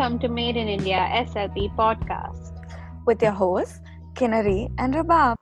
welcome 0.00 0.18
to 0.18 0.28
Made 0.30 0.56
in 0.56 0.66
India 0.66 0.96
SLP 1.12 1.76
podcast 1.76 2.54
with 3.04 3.20
your 3.20 3.32
hosts, 3.32 3.80
Kinnari 4.14 4.72
and 4.78 4.94
Rabab. 4.94 5.36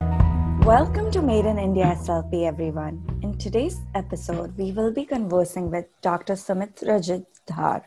Welcome 0.64 1.12
to 1.12 1.22
Made 1.22 1.44
in 1.44 1.60
India 1.60 1.84
SLP, 1.84 2.44
everyone. 2.44 3.00
In 3.22 3.38
today's 3.38 3.79
episode, 3.94 4.58
we 4.58 4.72
will 4.72 4.92
be 4.92 5.04
conversing 5.04 5.71
with 5.71 5.86
Dr. 6.02 6.33
Sumitrajit 6.33 7.24
Dhar, 7.47 7.84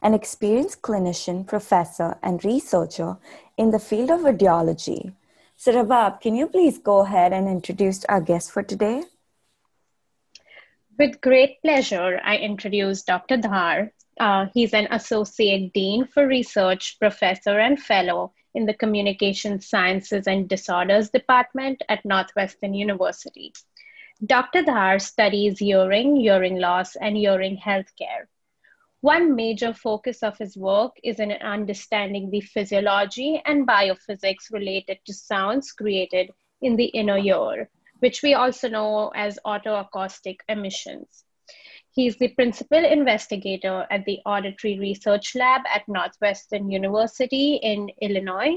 an 0.00 0.14
experienced 0.14 0.80
clinician, 0.80 1.46
professor, 1.46 2.16
and 2.22 2.42
researcher 2.46 3.18
in 3.58 3.70
the 3.70 3.78
field 3.78 4.10
of 4.10 4.20
audiology. 4.20 5.12
So, 5.56 5.70
Rabab, 5.70 6.22
can 6.22 6.34
you 6.34 6.46
please 6.46 6.78
go 6.78 7.00
ahead 7.00 7.34
and 7.34 7.46
introduce 7.46 8.06
our 8.06 8.22
guest 8.22 8.50
for 8.50 8.62
today? 8.62 9.02
With 10.98 11.20
great 11.20 11.60
pleasure, 11.60 12.18
I 12.24 12.38
introduce 12.38 13.02
Dr. 13.02 13.36
Dhar. 13.36 13.90
Uh, 14.18 14.46
he's 14.54 14.72
an 14.72 14.88
associate 14.90 15.72
dean 15.74 16.06
for 16.06 16.26
research, 16.26 16.98
professor, 16.98 17.58
and 17.58 17.80
fellow 17.82 18.32
in 18.54 18.64
the 18.64 18.72
Communication 18.72 19.60
Sciences 19.60 20.26
and 20.26 20.48
Disorders 20.48 21.10
Department 21.10 21.82
at 21.90 22.04
Northwestern 22.04 22.72
University. 22.72 23.52
Dr. 24.24 24.62
Dhar 24.62 24.98
studies 24.98 25.58
hearing, 25.58 26.16
hearing 26.16 26.58
loss, 26.58 26.96
and 26.96 27.18
hearing 27.18 27.58
healthcare. 27.58 28.28
One 29.02 29.36
major 29.36 29.74
focus 29.74 30.22
of 30.22 30.38
his 30.38 30.56
work 30.56 30.96
is 31.04 31.20
in 31.20 31.32
understanding 31.32 32.30
the 32.30 32.40
physiology 32.40 33.42
and 33.44 33.68
biophysics 33.68 34.50
related 34.50 35.00
to 35.04 35.12
sounds 35.12 35.72
created 35.72 36.30
in 36.62 36.76
the 36.76 36.86
inner 36.86 37.18
ear, 37.18 37.68
which 37.98 38.22
we 38.22 38.32
also 38.32 38.70
know 38.70 39.12
as 39.14 39.38
otoacoustic 39.44 40.38
emissions. 40.48 41.25
He's 41.96 42.18
the 42.18 42.28
principal 42.28 42.84
investigator 42.84 43.86
at 43.90 44.04
the 44.04 44.18
Auditory 44.26 44.78
Research 44.78 45.34
Lab 45.34 45.62
at 45.74 45.88
Northwestern 45.88 46.70
University 46.70 47.54
in 47.54 47.88
Illinois. 48.02 48.56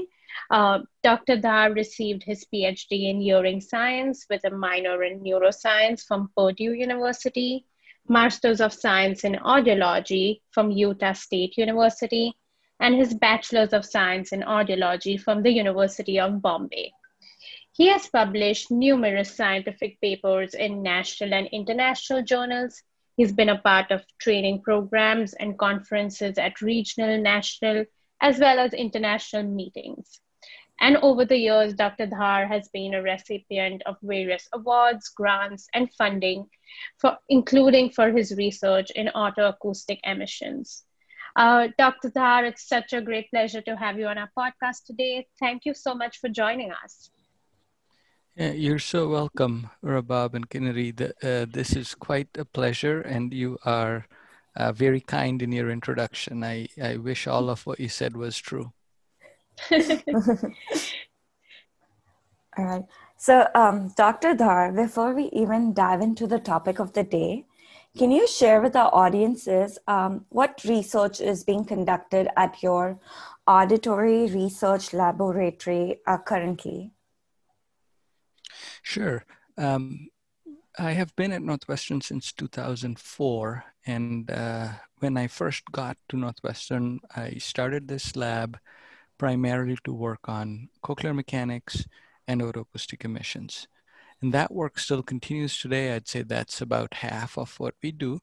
Uh, 0.50 0.80
Dr. 1.02 1.38
Dhar 1.38 1.74
received 1.74 2.22
his 2.22 2.44
PhD 2.52 3.08
in 3.08 3.22
hearing 3.22 3.62
science 3.62 4.26
with 4.28 4.44
a 4.44 4.50
minor 4.50 5.02
in 5.04 5.20
neuroscience 5.20 6.04
from 6.06 6.30
Purdue 6.36 6.74
University, 6.74 7.64
Masters 8.06 8.60
of 8.60 8.74
Science 8.74 9.24
in 9.24 9.36
Audiology 9.36 10.42
from 10.50 10.70
Utah 10.70 11.14
State 11.14 11.56
University, 11.56 12.34
and 12.78 12.94
his 12.94 13.14
Bachelor's 13.14 13.72
of 13.72 13.86
Science 13.86 14.32
in 14.32 14.42
Audiology 14.42 15.18
from 15.18 15.42
the 15.42 15.50
University 15.50 16.20
of 16.20 16.42
Bombay. 16.42 16.92
He 17.72 17.88
has 17.88 18.06
published 18.06 18.70
numerous 18.70 19.34
scientific 19.34 19.98
papers 20.02 20.52
in 20.52 20.82
national 20.82 21.32
and 21.32 21.46
international 21.46 22.22
journals, 22.22 22.82
He's 23.16 23.32
been 23.32 23.48
a 23.48 23.58
part 23.58 23.90
of 23.90 24.04
training 24.18 24.62
programs 24.62 25.34
and 25.34 25.58
conferences 25.58 26.38
at 26.38 26.60
regional, 26.60 27.18
national, 27.18 27.84
as 28.20 28.38
well 28.38 28.58
as 28.58 28.72
international 28.72 29.42
meetings. 29.42 30.20
And 30.80 30.96
over 30.98 31.26
the 31.26 31.36
years, 31.36 31.74
Dr. 31.74 32.06
Dhar 32.06 32.48
has 32.48 32.68
been 32.68 32.94
a 32.94 33.02
recipient 33.02 33.82
of 33.84 33.96
various 34.02 34.48
awards, 34.52 35.10
grants, 35.10 35.68
and 35.74 35.92
funding, 35.92 36.48
for, 36.98 37.18
including 37.28 37.90
for 37.90 38.10
his 38.10 38.34
research 38.36 38.90
in 38.92 39.10
otoacoustic 39.14 40.00
emissions. 40.04 40.84
Uh, 41.36 41.68
Dr. 41.76 42.10
Dhar, 42.10 42.48
it's 42.48 42.66
such 42.66 42.94
a 42.94 43.02
great 43.02 43.30
pleasure 43.30 43.60
to 43.62 43.76
have 43.76 43.98
you 43.98 44.06
on 44.06 44.16
our 44.16 44.30
podcast 44.36 44.84
today. 44.86 45.28
Thank 45.38 45.66
you 45.66 45.74
so 45.74 45.94
much 45.94 46.18
for 46.18 46.28
joining 46.28 46.72
us. 46.72 47.10
Yeah, 48.40 48.52
you're 48.52 48.78
so 48.78 49.06
welcome, 49.06 49.68
Rabab 49.84 50.32
and 50.32 50.48
Kinnari. 50.48 50.98
Uh, 50.98 51.44
this 51.44 51.76
is 51.76 51.94
quite 51.94 52.28
a 52.38 52.46
pleasure, 52.46 53.02
and 53.02 53.34
you 53.34 53.58
are 53.66 54.06
uh, 54.56 54.72
very 54.72 55.02
kind 55.02 55.42
in 55.42 55.52
your 55.52 55.68
introduction. 55.68 56.42
I, 56.42 56.68
I 56.82 56.96
wish 56.96 57.26
all 57.26 57.50
of 57.50 57.66
what 57.66 57.78
you 57.78 57.90
said 57.90 58.16
was 58.16 58.38
true. 58.38 58.72
all 59.70 59.80
right. 62.56 62.84
So, 63.18 63.46
um, 63.54 63.92
Dr. 63.94 64.34
Dhar, 64.34 64.74
before 64.74 65.12
we 65.12 65.24
even 65.34 65.74
dive 65.74 66.00
into 66.00 66.26
the 66.26 66.38
topic 66.38 66.78
of 66.78 66.94
the 66.94 67.04
day, 67.04 67.44
can 67.98 68.10
you 68.10 68.26
share 68.26 68.62
with 68.62 68.74
our 68.74 68.88
audiences 68.94 69.78
um, 69.86 70.24
what 70.30 70.64
research 70.64 71.20
is 71.20 71.44
being 71.44 71.66
conducted 71.66 72.28
at 72.38 72.62
your 72.62 72.98
auditory 73.46 74.28
research 74.28 74.94
laboratory 74.94 76.00
uh, 76.06 76.16
currently? 76.16 76.90
Sure. 78.82 79.24
Um, 79.56 80.08
I 80.78 80.92
have 80.92 81.14
been 81.16 81.32
at 81.32 81.42
Northwestern 81.42 82.00
since 82.00 82.32
2004. 82.32 83.64
And 83.86 84.30
uh, 84.30 84.68
when 84.98 85.16
I 85.16 85.26
first 85.26 85.64
got 85.72 85.96
to 86.08 86.16
Northwestern, 86.16 87.00
I 87.14 87.34
started 87.34 87.88
this 87.88 88.16
lab 88.16 88.58
primarily 89.18 89.76
to 89.84 89.92
work 89.92 90.28
on 90.28 90.68
cochlear 90.82 91.14
mechanics 91.14 91.84
and 92.26 92.40
otoacoustic 92.40 93.04
emissions. 93.04 93.68
And 94.22 94.32
that 94.32 94.52
work 94.52 94.78
still 94.78 95.02
continues 95.02 95.58
today. 95.58 95.94
I'd 95.94 96.08
say 96.08 96.22
that's 96.22 96.60
about 96.60 96.94
half 96.94 97.38
of 97.38 97.58
what 97.58 97.74
we 97.82 97.92
do. 97.92 98.20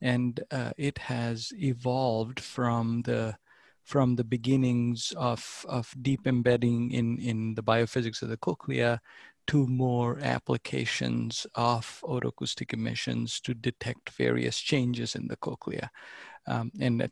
And 0.00 0.40
uh, 0.50 0.72
it 0.76 0.98
has 0.98 1.52
evolved 1.56 2.40
from 2.40 3.02
the 3.02 3.36
from 3.84 4.16
the 4.16 4.24
beginnings 4.24 5.14
of, 5.16 5.64
of 5.66 5.94
deep 6.02 6.26
embedding 6.26 6.90
in, 6.90 7.18
in 7.18 7.54
the 7.54 7.62
biophysics 7.62 8.20
of 8.20 8.28
the 8.28 8.36
cochlea 8.36 9.00
to 9.48 9.66
more 9.66 10.18
applications 10.20 11.46
of 11.54 12.00
otoacoustic 12.04 12.72
emissions 12.72 13.40
to 13.40 13.54
detect 13.54 14.10
various 14.10 14.60
changes 14.60 15.14
in 15.14 15.26
the 15.26 15.36
cochlea. 15.36 15.90
Um, 16.46 16.70
and 16.80 17.10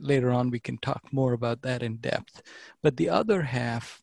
later 0.00 0.30
on, 0.30 0.50
we 0.50 0.60
can 0.60 0.78
talk 0.78 1.02
more 1.12 1.32
about 1.32 1.62
that 1.62 1.82
in 1.82 1.96
depth. 1.96 2.42
But 2.82 2.96
the 2.96 3.08
other 3.08 3.42
half 3.42 4.02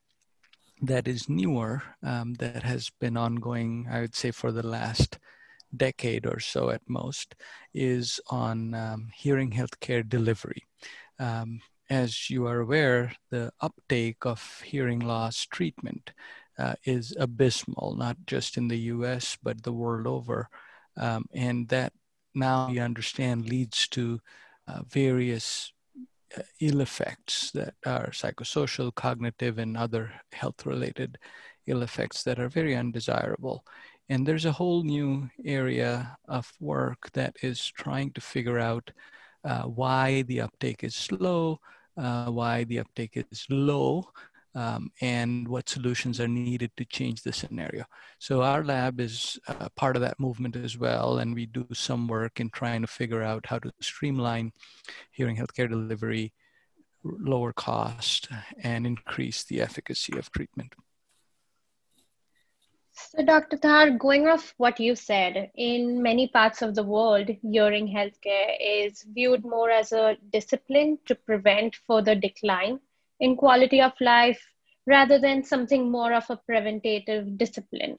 that 0.82 1.08
is 1.08 1.28
newer, 1.28 1.82
um, 2.02 2.34
that 2.34 2.62
has 2.62 2.90
been 3.00 3.16
ongoing, 3.16 3.86
I 3.90 4.00
would 4.00 4.14
say, 4.14 4.30
for 4.30 4.52
the 4.52 4.66
last 4.66 5.18
decade 5.76 6.26
or 6.26 6.40
so 6.40 6.70
at 6.70 6.82
most, 6.88 7.34
is 7.72 8.20
on 8.28 8.74
um, 8.74 9.08
hearing 9.14 9.50
healthcare 9.50 10.06
delivery. 10.06 10.62
Um, 11.18 11.60
as 11.88 12.28
you 12.28 12.46
are 12.46 12.60
aware, 12.60 13.12
the 13.30 13.52
uptake 13.60 14.26
of 14.26 14.62
hearing 14.64 14.98
loss 14.98 15.46
treatment 15.46 16.12
uh, 16.58 16.74
is 16.84 17.14
abysmal, 17.18 17.94
not 17.96 18.16
just 18.26 18.56
in 18.56 18.68
the 18.68 18.78
US, 18.94 19.36
but 19.42 19.62
the 19.62 19.72
world 19.72 20.06
over. 20.06 20.48
Um, 20.96 21.26
and 21.34 21.68
that 21.68 21.92
now 22.34 22.68
we 22.70 22.78
understand 22.78 23.48
leads 23.48 23.88
to 23.88 24.20
uh, 24.68 24.82
various 24.88 25.72
uh, 26.36 26.42
ill 26.60 26.80
effects 26.80 27.50
that 27.52 27.74
are 27.84 28.08
psychosocial, 28.10 28.94
cognitive, 28.94 29.58
and 29.58 29.76
other 29.76 30.12
health 30.32 30.66
related 30.66 31.18
ill 31.66 31.82
effects 31.82 32.22
that 32.22 32.38
are 32.38 32.48
very 32.48 32.74
undesirable. 32.74 33.64
And 34.08 34.26
there's 34.26 34.44
a 34.44 34.52
whole 34.52 34.84
new 34.84 35.28
area 35.44 36.16
of 36.28 36.52
work 36.60 37.10
that 37.12 37.34
is 37.42 37.66
trying 37.66 38.12
to 38.12 38.20
figure 38.20 38.58
out 38.58 38.90
uh, 39.44 39.62
why 39.62 40.22
the 40.22 40.40
uptake 40.40 40.84
is 40.84 40.94
slow, 40.94 41.58
uh, 41.96 42.26
why 42.26 42.64
the 42.64 42.80
uptake 42.80 43.16
is 43.16 43.46
low, 43.50 44.08
um, 44.56 44.90
and 45.02 45.46
what 45.46 45.68
solutions 45.68 46.18
are 46.18 46.26
needed 46.26 46.70
to 46.78 46.84
change 46.86 47.22
the 47.22 47.32
scenario. 47.32 47.84
So 48.18 48.40
our 48.40 48.64
lab 48.64 49.00
is 49.00 49.38
uh, 49.46 49.68
part 49.76 49.96
of 49.96 50.02
that 50.02 50.18
movement 50.18 50.56
as 50.56 50.78
well, 50.78 51.18
and 51.18 51.34
we 51.34 51.44
do 51.44 51.66
some 51.74 52.08
work 52.08 52.40
in 52.40 52.48
trying 52.48 52.80
to 52.80 52.86
figure 52.86 53.22
out 53.22 53.44
how 53.46 53.58
to 53.58 53.70
streamline 53.82 54.52
hearing 55.12 55.36
healthcare 55.36 55.68
delivery, 55.68 56.32
lower 57.04 57.52
cost, 57.52 58.28
and 58.62 58.86
increase 58.86 59.44
the 59.44 59.60
efficacy 59.60 60.16
of 60.16 60.32
treatment. 60.32 60.74
So, 62.92 63.22
Dr. 63.22 63.58
Dhar, 63.58 63.98
going 63.98 64.26
off 64.26 64.54
what 64.56 64.80
you 64.80 64.96
said, 64.96 65.50
in 65.54 66.02
many 66.02 66.28
parts 66.28 66.62
of 66.62 66.74
the 66.74 66.82
world, 66.82 67.28
hearing 67.42 67.86
healthcare 67.86 68.56
is 68.58 69.04
viewed 69.12 69.44
more 69.44 69.70
as 69.70 69.92
a 69.92 70.16
discipline 70.32 70.98
to 71.04 71.14
prevent 71.14 71.76
further 71.86 72.14
decline 72.14 72.80
in 73.20 73.36
quality 73.36 73.80
of 73.80 73.92
life 74.00 74.42
rather 74.86 75.18
than 75.18 75.42
something 75.44 75.90
more 75.90 76.12
of 76.12 76.28
a 76.30 76.36
preventative 76.46 77.36
discipline. 77.38 77.98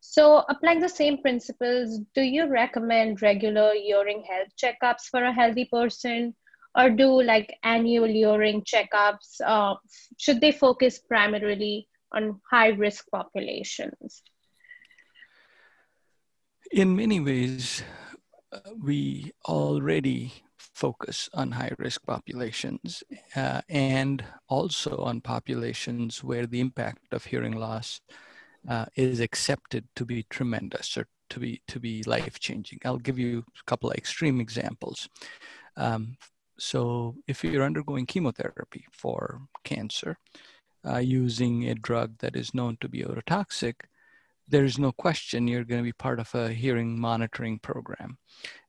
So, 0.00 0.44
applying 0.48 0.80
the 0.80 0.88
same 0.88 1.18
principles, 1.22 1.98
do 2.14 2.22
you 2.22 2.46
recommend 2.48 3.22
regular 3.22 3.72
hearing 3.74 4.24
health 4.24 4.48
checkups 4.62 5.08
for 5.10 5.22
a 5.24 5.32
healthy 5.32 5.66
person? 5.66 6.34
Or 6.76 6.90
do 6.90 7.22
like 7.22 7.56
annual 7.62 8.06
hearing 8.06 8.62
checkups? 8.62 9.40
Uh, 9.44 9.74
should 10.18 10.40
they 10.40 10.52
focus 10.52 10.98
primarily 10.98 11.88
on 12.12 12.40
high 12.50 12.68
risk 12.68 13.06
populations? 13.10 14.22
In 16.72 16.96
many 16.96 17.20
ways, 17.20 17.82
uh, 18.52 18.58
we 18.80 19.32
already 19.46 20.32
focus 20.74 21.28
on 21.34 21.52
high 21.52 21.72
risk 21.78 22.04
populations 22.06 23.02
uh, 23.36 23.62
and 23.68 24.24
also 24.48 24.96
on 24.98 25.20
populations 25.20 26.22
where 26.22 26.46
the 26.46 26.60
impact 26.60 27.12
of 27.12 27.24
hearing 27.24 27.52
loss 27.52 28.00
uh, 28.68 28.86
is 28.94 29.20
accepted 29.20 29.84
to 29.96 30.04
be 30.04 30.24
tremendous 30.30 30.96
or 30.96 31.06
to 31.30 31.40
be 31.40 31.62
to 31.66 31.80
be 31.80 32.02
life 32.04 32.38
changing. 32.38 32.78
I'll 32.84 32.98
give 32.98 33.18
you 33.18 33.44
a 33.60 33.64
couple 33.64 33.90
of 33.90 33.96
extreme 33.96 34.40
examples. 34.40 35.08
Um, 35.76 36.16
so 36.58 37.16
if 37.26 37.42
you're 37.42 37.64
undergoing 37.64 38.06
chemotherapy 38.06 38.86
for 38.92 39.40
cancer 39.64 40.18
uh, 40.86 40.98
using 40.98 41.68
a 41.68 41.74
drug 41.74 42.18
that 42.18 42.36
is 42.36 42.54
known 42.54 42.76
to 42.80 42.88
be 42.88 43.02
ototoxic, 43.02 43.74
there's 44.52 44.78
no 44.78 44.92
question 44.92 45.48
you're 45.48 45.64
going 45.64 45.80
to 45.80 45.90
be 45.92 45.94
part 45.94 46.20
of 46.20 46.32
a 46.34 46.50
hearing 46.50 47.00
monitoring 47.00 47.58
program. 47.58 48.18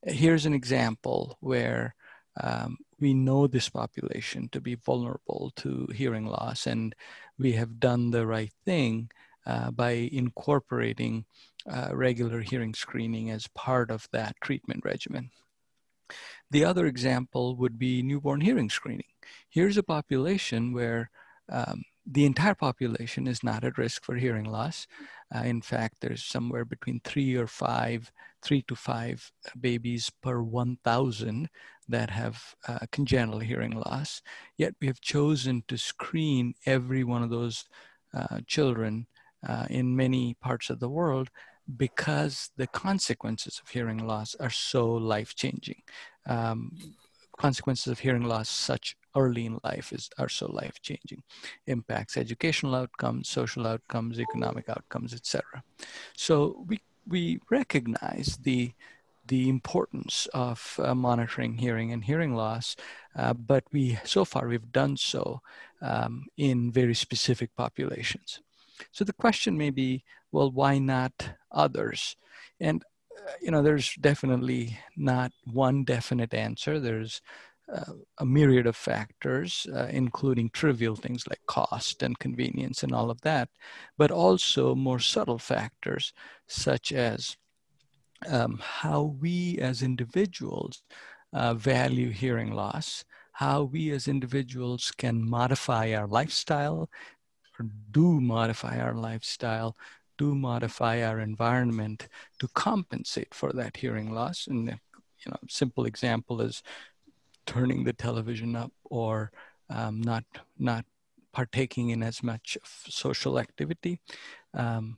Here's 0.02 0.46
an 0.46 0.54
example 0.54 1.38
where 1.42 1.94
um, 2.42 2.78
we 3.02 3.14
know 3.14 3.48
this 3.48 3.68
population 3.68 4.48
to 4.54 4.62
be 4.62 4.76
vulnerable 4.76 5.52
to 5.58 5.90
hearing 5.94 6.26
loss, 6.26 6.68
and 6.68 6.96
we 7.38 7.52
have 7.52 7.82
done 7.82 8.12
the 8.12 8.26
right 8.26 8.54
thing 8.66 9.12
uh, 9.46 9.72
by 9.72 10.10
incorporating 10.12 11.26
uh, 11.70 11.90
regular 11.92 12.40
hearing 12.40 12.74
screening 12.74 13.30
as 13.30 13.48
part 13.50 13.92
of 13.92 14.08
that 14.14 14.36
treatment 14.42 14.84
regimen. 14.86 15.32
The 16.50 16.64
other 16.64 16.86
example 16.86 17.58
would 17.58 17.78
be 17.78 18.02
newborn 18.02 18.40
hearing 18.40 18.70
screening. 18.70 19.12
Here's 19.50 19.78
a 19.78 19.84
population 19.84 20.72
where 20.72 21.12
um, 21.52 21.84
the 22.06 22.26
entire 22.26 22.56
population 22.56 23.28
is 23.28 23.44
not 23.44 23.64
at 23.64 23.78
risk 23.78 24.04
for 24.04 24.16
hearing 24.16 24.46
loss. 24.46 24.88
Uh, 25.34 25.40
in 25.40 25.62
fact, 25.62 25.96
there's 26.02 26.24
somewhere 26.24 26.66
between 26.66 27.00
three 27.04 27.36
or 27.36 27.48
five, 27.48 28.12
three 28.42 28.62
to 28.68 28.76
five 28.76 29.32
babies 29.60 30.12
per 30.22 30.42
1,000 30.42 31.50
that 31.88 32.10
have 32.10 32.56
uh, 32.68 32.80
congenital 32.92 33.40
hearing 33.40 33.72
loss. 33.72 34.22
Yet 34.58 34.76
we 34.82 34.88
have 34.88 35.02
chosen 35.02 35.64
to 35.68 35.78
screen 35.78 36.54
every 36.66 37.04
one 37.04 37.24
of 37.24 37.30
those 37.30 37.66
uh, 38.14 38.40
children 38.48 39.08
uh, 39.48 39.66
in 39.70 39.96
many 39.96 40.36
parts 40.36 40.70
of 40.70 40.80
the 40.80 40.90
world 40.90 41.30
because 41.78 42.52
the 42.58 42.68
consequences 42.68 43.62
of 43.64 43.70
hearing 43.70 44.06
loss 44.06 44.36
are 44.40 44.50
so 44.50 44.92
life 44.92 45.36
changing. 45.36 45.82
Um, 46.28 46.72
consequences 47.38 47.88
of 47.88 48.00
hearing 48.00 48.24
loss, 48.24 48.50
such 48.50 48.96
early 49.16 49.46
in 49.46 49.60
life, 49.64 49.94
is 49.94 50.10
are 50.18 50.30
so 50.30 50.52
life 50.52 50.82
changing, 50.82 51.24
impacts 51.68 52.18
educational 52.18 52.76
outcomes, 52.76 53.30
social 53.30 53.68
outcomes, 53.68 54.20
economic 54.20 54.70
outcomes, 54.70 55.14
etc. 55.14 55.64
So 56.16 56.66
we 56.68 56.82
we 57.08 57.40
recognize 57.50 58.38
the 58.42 58.74
the 59.26 59.48
importance 59.48 60.28
of 60.34 60.80
uh, 60.84 60.94
monitoring 60.94 61.58
hearing 61.58 61.94
and 61.94 62.04
hearing 62.04 62.36
loss, 62.36 62.76
uh, 63.16 63.34
but 63.34 63.64
we 63.72 63.98
so 64.04 64.26
far 64.26 64.48
we've 64.48 64.72
done 64.72 64.98
so 64.98 65.42
um, 65.82 66.26
in 66.38 66.72
very 66.72 66.94
specific 66.94 67.56
populations. 67.56 68.42
So 68.92 69.06
the 69.06 69.14
question 69.14 69.58
may 69.58 69.70
be, 69.70 70.04
well, 70.32 70.52
why 70.52 70.78
not 70.80 71.36
others? 71.52 72.16
And 72.60 72.84
uh, 73.18 73.32
you 73.42 73.52
know, 73.52 73.62
there's 73.62 73.96
definitely 73.96 74.78
not 74.98 75.32
one 75.46 75.84
definite 75.84 76.34
answer. 76.34 76.80
There's 76.80 77.22
uh, 77.72 77.94
a 78.18 78.26
myriad 78.26 78.68
of 78.68 78.76
factors, 78.76 79.66
uh, 79.74 79.88
including 79.90 80.50
trivial 80.50 80.96
things 80.96 81.28
like 81.28 81.40
cost 81.48 82.04
and 82.04 82.20
convenience 82.20 82.84
and 82.84 82.94
all 82.94 83.10
of 83.10 83.22
that, 83.22 83.50
but 83.98 84.12
also 84.12 84.76
more 84.76 85.00
subtle 85.00 85.40
factors 85.40 86.14
such 86.48 86.92
as 86.92 87.38
um, 88.28 88.60
how 88.62 89.16
we 89.20 89.58
as 89.60 89.82
individuals 89.82 90.84
uh, 91.34 91.54
value 91.54 92.10
hearing 92.10 92.52
loss, 92.52 93.04
how 93.34 93.64
we 93.64 93.92
as 93.92 94.08
individuals 94.08 94.92
can 94.98 95.28
modify 95.28 95.94
our 95.94 96.08
lifestyle 96.08 96.90
or 97.60 97.66
do 97.92 98.20
modify 98.22 98.80
our 98.80 98.94
lifestyle, 98.94 99.76
do 100.18 100.36
modify 100.36 101.04
our 101.04 101.20
environment 101.20 102.08
to 102.40 102.48
compensate 102.50 103.34
for 103.34 103.52
that 103.54 103.78
hearing 103.78 104.14
loss. 104.14 104.48
And 104.48 104.68
you 104.68 105.32
know, 105.32 105.38
simple 105.50 105.86
example 105.86 106.42
is 106.42 106.62
turning 107.46 107.84
the 107.84 107.94
television 107.94 108.56
up 108.56 108.72
or 108.86 109.32
um, 109.70 110.02
not 110.02 110.24
not 110.58 110.86
partaking 111.32 111.90
in 111.90 112.04
as 112.04 112.22
much 112.22 112.58
social 112.64 113.40
activity, 113.40 114.00
um, 114.54 114.98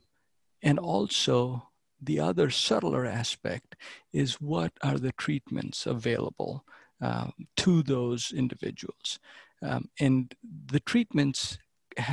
and 0.62 0.78
also 0.78 1.68
the 2.00 2.20
other 2.20 2.50
subtler 2.50 3.06
aspect 3.06 3.76
is 4.12 4.40
what 4.40 4.72
are 4.82 4.98
the 4.98 5.12
treatments 5.12 5.86
available 5.86 6.64
uh, 7.00 7.28
to 7.56 7.82
those 7.82 8.32
individuals. 8.32 9.18
Um, 9.62 9.88
and 9.98 10.34
the 10.66 10.80
treatments 10.80 11.58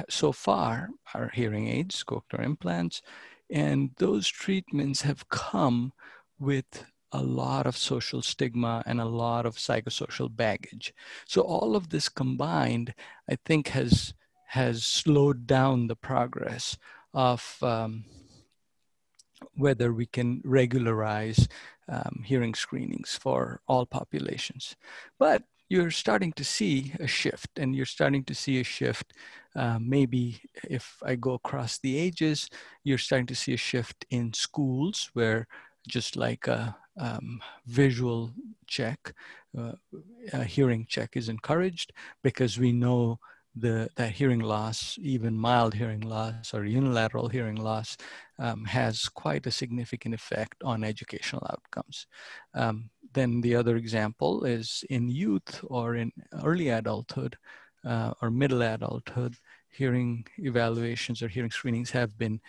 so 0.10 0.32
far 0.32 0.90
are 1.14 1.30
hearing 1.34 1.68
aids, 1.68 2.04
cochlear 2.04 2.44
implants, 2.44 3.02
and 3.50 3.92
those 3.98 4.28
treatments 4.28 5.02
have 5.02 5.28
come 5.30 5.94
with 6.40 6.86
a 7.14 7.22
lot 7.22 7.66
of 7.68 7.78
social 7.78 8.22
stigma 8.22 8.84
and 8.86 9.00
a 9.00 9.06
lot 9.06 9.46
of 9.46 9.56
psychosocial 9.56 10.36
baggage. 10.36 10.94
So 11.26 11.42
all 11.42 11.76
of 11.76 11.90
this 11.90 12.10
combined, 12.10 12.94
I 13.30 13.38
think, 13.46 13.70
has 13.70 14.14
has 14.48 14.84
slowed 14.84 15.48
down 15.48 15.88
the 15.88 15.96
progress 15.96 16.78
of 17.14 17.58
um, 17.64 18.06
whether 19.56 19.92
we 19.94 20.06
can 20.06 20.42
regularize 20.44 21.48
um, 21.88 22.22
hearing 22.24 22.54
screenings 22.54 23.18
for 23.20 23.62
all 23.68 23.86
populations. 23.86 24.76
But 25.18 25.44
you're 25.70 25.92
starting 25.92 26.34
to 26.34 26.44
see 26.44 26.94
a 27.00 27.08
shift, 27.08 27.58
and 27.58 27.76
you're 27.76 27.86
starting 27.86 28.24
to 28.26 28.36
see 28.36 28.60
a 28.60 28.64
shift. 28.64 29.14
Uh, 29.56 29.80
maybe 29.82 30.42
if 30.70 30.98
I 31.04 31.16
go 31.16 31.34
across 31.34 31.80
the 31.80 31.98
ages, 31.98 32.50
you're 32.84 33.00
starting 33.00 33.28
to 33.28 33.36
see 33.36 33.54
a 33.54 33.58
shift 33.58 34.06
in 34.12 34.34
schools 34.34 35.10
where 35.14 35.48
just 35.88 36.16
like 36.16 36.48
a 36.48 36.76
um, 36.98 37.42
visual 37.66 38.34
check, 38.68 39.14
uh, 39.58 39.74
a 40.32 40.44
hearing 40.44 40.86
check 40.88 41.16
is 41.16 41.30
encouraged 41.30 41.94
because 42.24 42.60
we 42.60 42.72
know 42.72 43.20
the 43.56 43.88
that 43.98 44.12
hearing 44.12 44.40
loss, 44.40 44.98
even 45.02 45.38
mild 45.38 45.76
hearing 45.76 46.02
loss 46.02 46.54
or 46.54 46.66
unilateral 46.66 47.28
hearing 47.28 47.56
loss, 47.56 47.98
um, 48.40 48.66
has 48.66 49.08
quite 49.10 49.46
a 49.46 49.52
significant 49.52 50.16
effect 50.16 50.56
on 50.64 50.84
educational 50.84 51.46
outcomes. 51.52 52.08
Um, 52.56 52.90
then 53.14 53.42
the 53.42 53.56
other 53.56 53.76
example 53.76 54.44
is 54.44 54.84
in 54.90 55.08
youth 55.08 55.64
or 55.68 55.96
in 55.96 56.12
early 56.44 56.70
adulthood 56.70 57.38
uh, 57.86 58.14
or 58.22 58.32
middle 58.32 58.64
adulthood, 58.64 59.36
hearing 59.70 60.26
evaluations 60.38 61.22
or 61.22 61.28
hearing 61.28 61.52
screenings 61.52 61.92
have 61.92 62.18
been 62.18 62.40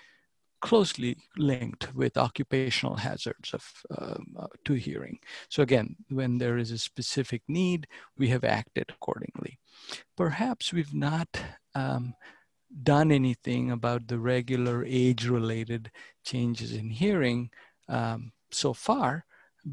closely 0.61 1.17
linked 1.37 1.95
with 1.95 2.17
occupational 2.17 2.97
hazards 2.97 3.53
of 3.53 3.65
um, 3.99 4.35
uh, 4.39 4.47
to 4.65 4.75
hearing. 4.75 5.19
So 5.49 5.63
again, 5.63 5.97
when 6.09 6.39
there 6.39 6.59
is 6.59 6.71
a 6.71 6.79
specific 6.79 7.43
need, 7.49 7.87
we 8.17 8.29
have 8.29 8.45
acted 8.45 8.87
accordingly. 8.89 9.59
Perhaps 10.17 10.73
we've 10.73 10.95
not 10.95 11.29
um, 11.75 12.15
done 12.83 13.13
anything 13.13 13.71
about 13.71 14.09
the 14.09 14.19
regular 14.19 14.85
age-related 14.85 15.91
changes 16.25 16.73
in 16.73 16.91
hearing 16.91 17.51
um, 17.89 18.33
so 18.51 18.73
far 18.73 19.25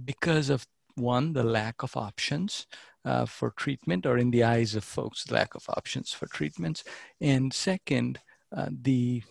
because 0.06 0.50
of 0.50 0.67
one, 0.96 1.34
the 1.34 1.44
lack 1.44 1.84
of 1.84 1.96
options 1.96 2.67
uh, 3.06 3.25
for 3.25 3.51
treatment, 3.51 4.06
or 4.06 4.17
in 4.17 4.32
the 4.32 4.44
eyes 4.44 4.75
of 4.75 4.84
folks, 4.84 5.32
lack 5.32 5.56
of 5.56 5.63
options 5.70 6.12
for 6.12 6.27
treatments, 6.27 6.84
and 7.20 7.53
second, 7.53 8.20
uh, 8.56 8.67
the 8.70 9.24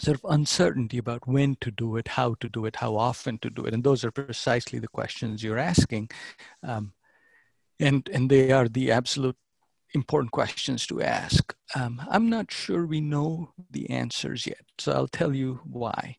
sort 0.00 0.16
of 0.16 0.30
uncertainty 0.30 0.98
about 0.98 1.26
when 1.26 1.56
to 1.60 1.70
do 1.70 1.96
it, 1.96 2.08
how 2.08 2.34
to 2.40 2.48
do 2.48 2.66
it, 2.66 2.76
how 2.76 2.96
often 2.96 3.38
to 3.38 3.50
do 3.50 3.64
it. 3.66 3.74
And 3.74 3.84
those 3.84 4.04
are 4.04 4.10
precisely 4.10 4.78
the 4.78 4.88
questions 4.88 5.42
you're 5.42 5.58
asking. 5.58 6.10
Um, 6.62 6.92
and, 7.78 8.08
and 8.12 8.30
they 8.30 8.52
are 8.52 8.68
the 8.68 8.92
absolute 8.92 9.36
important 9.92 10.32
questions 10.32 10.86
to 10.86 11.02
ask. 11.02 11.54
Um, 11.74 12.00
I'm 12.08 12.30
not 12.30 12.52
sure 12.52 12.86
we 12.86 13.00
know 13.00 13.52
the 13.70 13.90
answers 13.90 14.46
yet, 14.46 14.64
so 14.78 14.92
I'll 14.92 15.08
tell 15.08 15.34
you 15.34 15.60
why 15.64 16.16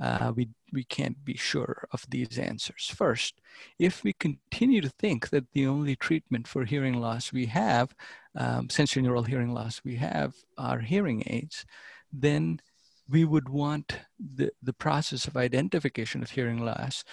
uh, 0.00 0.32
we, 0.34 0.50
we 0.72 0.84
can't 0.84 1.24
be 1.24 1.36
sure 1.36 1.88
of 1.92 2.04
these 2.10 2.38
answers. 2.38 2.90
First, 2.94 3.40
if 3.78 4.04
we 4.04 4.12
continue 4.12 4.80
to 4.82 4.90
think 4.90 5.30
that 5.30 5.50
the 5.52 5.66
only 5.66 5.96
treatment 5.96 6.46
for 6.46 6.64
hearing 6.64 7.00
loss 7.00 7.32
we 7.32 7.46
have, 7.46 7.94
um, 8.34 8.68
sensorineural 8.68 9.26
hearing 9.26 9.54
loss 9.54 9.80
we 9.84 9.96
have, 9.96 10.34
are 10.58 10.80
hearing 10.80 11.22
aids, 11.26 11.64
then 12.12 12.60
we 13.08 13.24
would 13.24 13.48
want 13.48 13.98
the, 14.18 14.50
the 14.62 14.72
process 14.72 15.26
of 15.26 15.36
identification 15.36 16.22
of 16.22 16.30
hearing 16.30 16.64
loss 16.64 17.04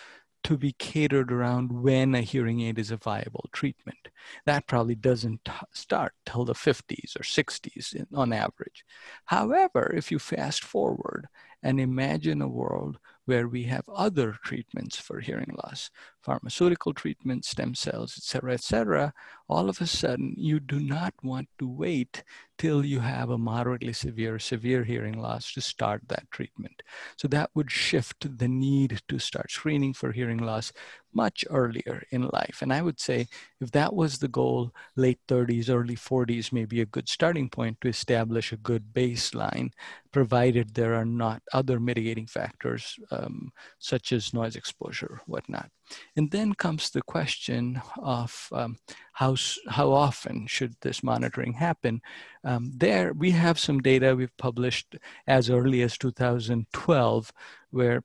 to 0.44 0.58
be 0.58 0.72
catered 0.74 1.32
around 1.32 1.72
when 1.72 2.16
a 2.16 2.22
hearing 2.22 2.62
aid 2.62 2.80
is 2.80 2.92
a 2.92 2.98
viable 2.98 3.48
treatment. 3.52 4.10
That 4.46 4.68
probably 4.68 4.96
doesn't 4.96 5.48
start 5.74 6.14
till 6.26 6.46
the 6.46 6.54
50s 6.54 7.16
or 7.16 7.24
60s 7.24 7.94
in, 7.94 8.08
on 8.14 8.34
average. 8.34 8.84
However, 9.26 9.94
if 9.96 10.12
you 10.12 10.18
fast 10.18 10.64
forward 10.64 11.28
and 11.62 11.80
imagine 11.80 12.42
a 12.42 12.48
world 12.48 12.98
where 13.26 13.48
we 13.48 13.64
have 13.64 13.88
other 13.88 14.38
treatments 14.44 14.98
for 14.98 15.20
hearing 15.20 15.56
loss, 15.64 15.90
pharmaceutical 16.22 16.94
treatments, 16.94 17.50
stem 17.50 17.76
cells, 17.76 18.16
et 18.18 18.24
cetera, 18.24 18.54
et 18.54 18.62
cetera, 18.62 19.14
all 19.48 19.70
of 19.70 19.82
a 19.82 19.88
sudden 19.88 20.34
you 20.38 20.60
do 20.60 20.80
not 20.80 21.14
want 21.24 21.48
to 21.60 21.68
wait 21.68 22.24
till 22.58 22.86
you 22.86 23.00
have 23.00 23.30
a 23.30 23.38
moderately 23.38 23.92
severe, 23.92 24.38
severe 24.38 24.84
hearing 24.84 25.20
loss 25.20 25.52
to 25.52 25.60
start 25.60 26.02
that 26.08 26.30
treatment. 26.30 26.84
So 27.18 27.28
that 27.30 27.50
would 27.56 27.72
shift 27.72 28.38
the 28.38 28.48
need 28.48 29.02
to 29.08 29.18
start 29.18 29.50
screening 29.50 29.94
for 29.94 30.12
hearing 30.12 30.38
loss 30.38 30.72
much 31.14 31.44
earlier 31.50 32.04
in 32.12 32.30
life. 32.30 32.60
And 32.62 32.72
I 32.72 32.82
would 32.82 33.00
say 33.00 33.28
if 33.60 33.72
that 33.72 33.94
was 33.94 34.20
the 34.20 34.28
goal, 34.28 34.72
late 34.96 35.20
30s, 35.28 35.70
early 35.70 35.96
40s 35.96 36.54
may 36.54 36.66
be 36.66 36.82
a 36.82 36.86
good 36.86 37.10
starting 37.10 37.50
point 37.50 37.82
to 37.82 37.90
establish 37.90 38.52
a 38.52 38.58
good 38.58 38.94
baseline, 38.94 39.72
provided 40.12 40.76
there 40.76 40.94
are 40.94 41.06
not 41.06 41.42
other 41.52 41.80
mitigating 41.80 42.28
factors 42.28 42.98
um, 43.12 43.52
such 43.80 44.12
as 44.12 44.34
noise 44.34 44.56
exposure, 44.56 45.22
whatnot. 45.26 45.70
And 46.16 46.32
then 46.32 46.54
comes 46.54 46.90
the 46.90 47.02
question 47.02 47.82
of 48.02 48.48
um, 48.52 48.78
how, 49.14 49.36
how 49.68 49.92
often 49.92 50.48
should 50.48 50.76
this 50.82 51.04
monitoring 51.04 51.54
happen? 51.54 52.02
Um, 52.44 52.72
there 52.76 53.14
we 53.14 53.32
have 53.32 53.60
some 53.60 53.80
data 53.80 54.16
we've 54.16 54.36
published 54.38 54.96
as 55.28 55.50
early 55.50 55.82
as 55.82 55.98
2012 55.98 57.32
where 57.72 58.04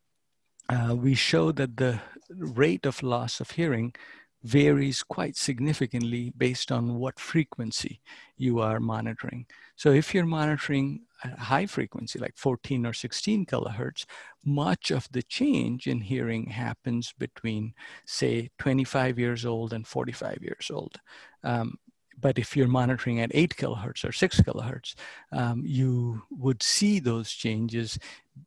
uh, 0.68 0.94
we 0.96 1.14
show 1.14 1.52
that 1.52 1.76
the 1.76 2.00
rate 2.30 2.86
of 2.86 3.02
loss 3.02 3.40
of 3.40 3.52
hearing 3.52 3.94
varies 4.42 5.02
quite 5.02 5.36
significantly 5.36 6.32
based 6.36 6.70
on 6.70 6.98
what 6.98 7.18
frequency 7.18 8.00
you 8.36 8.60
are 8.60 8.80
monitoring. 8.80 9.46
So 9.76 9.90
if 9.90 10.14
you're 10.14 10.26
monitoring 10.26 11.05
high 11.38 11.66
frequency, 11.66 12.18
like 12.18 12.36
14 12.36 12.86
or 12.86 12.92
16 12.92 13.46
kilohertz, 13.46 14.04
much 14.44 14.90
of 14.90 15.08
the 15.12 15.22
change 15.22 15.86
in 15.86 16.00
hearing 16.00 16.46
happens 16.46 17.12
between, 17.18 17.74
say, 18.04 18.50
25 18.58 19.18
years 19.18 19.44
old 19.44 19.72
and 19.72 19.86
45 19.86 20.38
years 20.42 20.70
old. 20.72 21.00
Um, 21.42 21.78
but 22.20 22.38
if 22.38 22.56
you're 22.56 22.68
monitoring 22.68 23.20
at 23.20 23.30
8 23.34 23.56
kilohertz 23.56 24.04
or 24.04 24.12
6 24.12 24.40
kilohertz, 24.40 24.94
um, 25.32 25.62
you 25.64 26.22
would 26.30 26.62
see 26.62 26.98
those 26.98 27.30
changes 27.30 27.98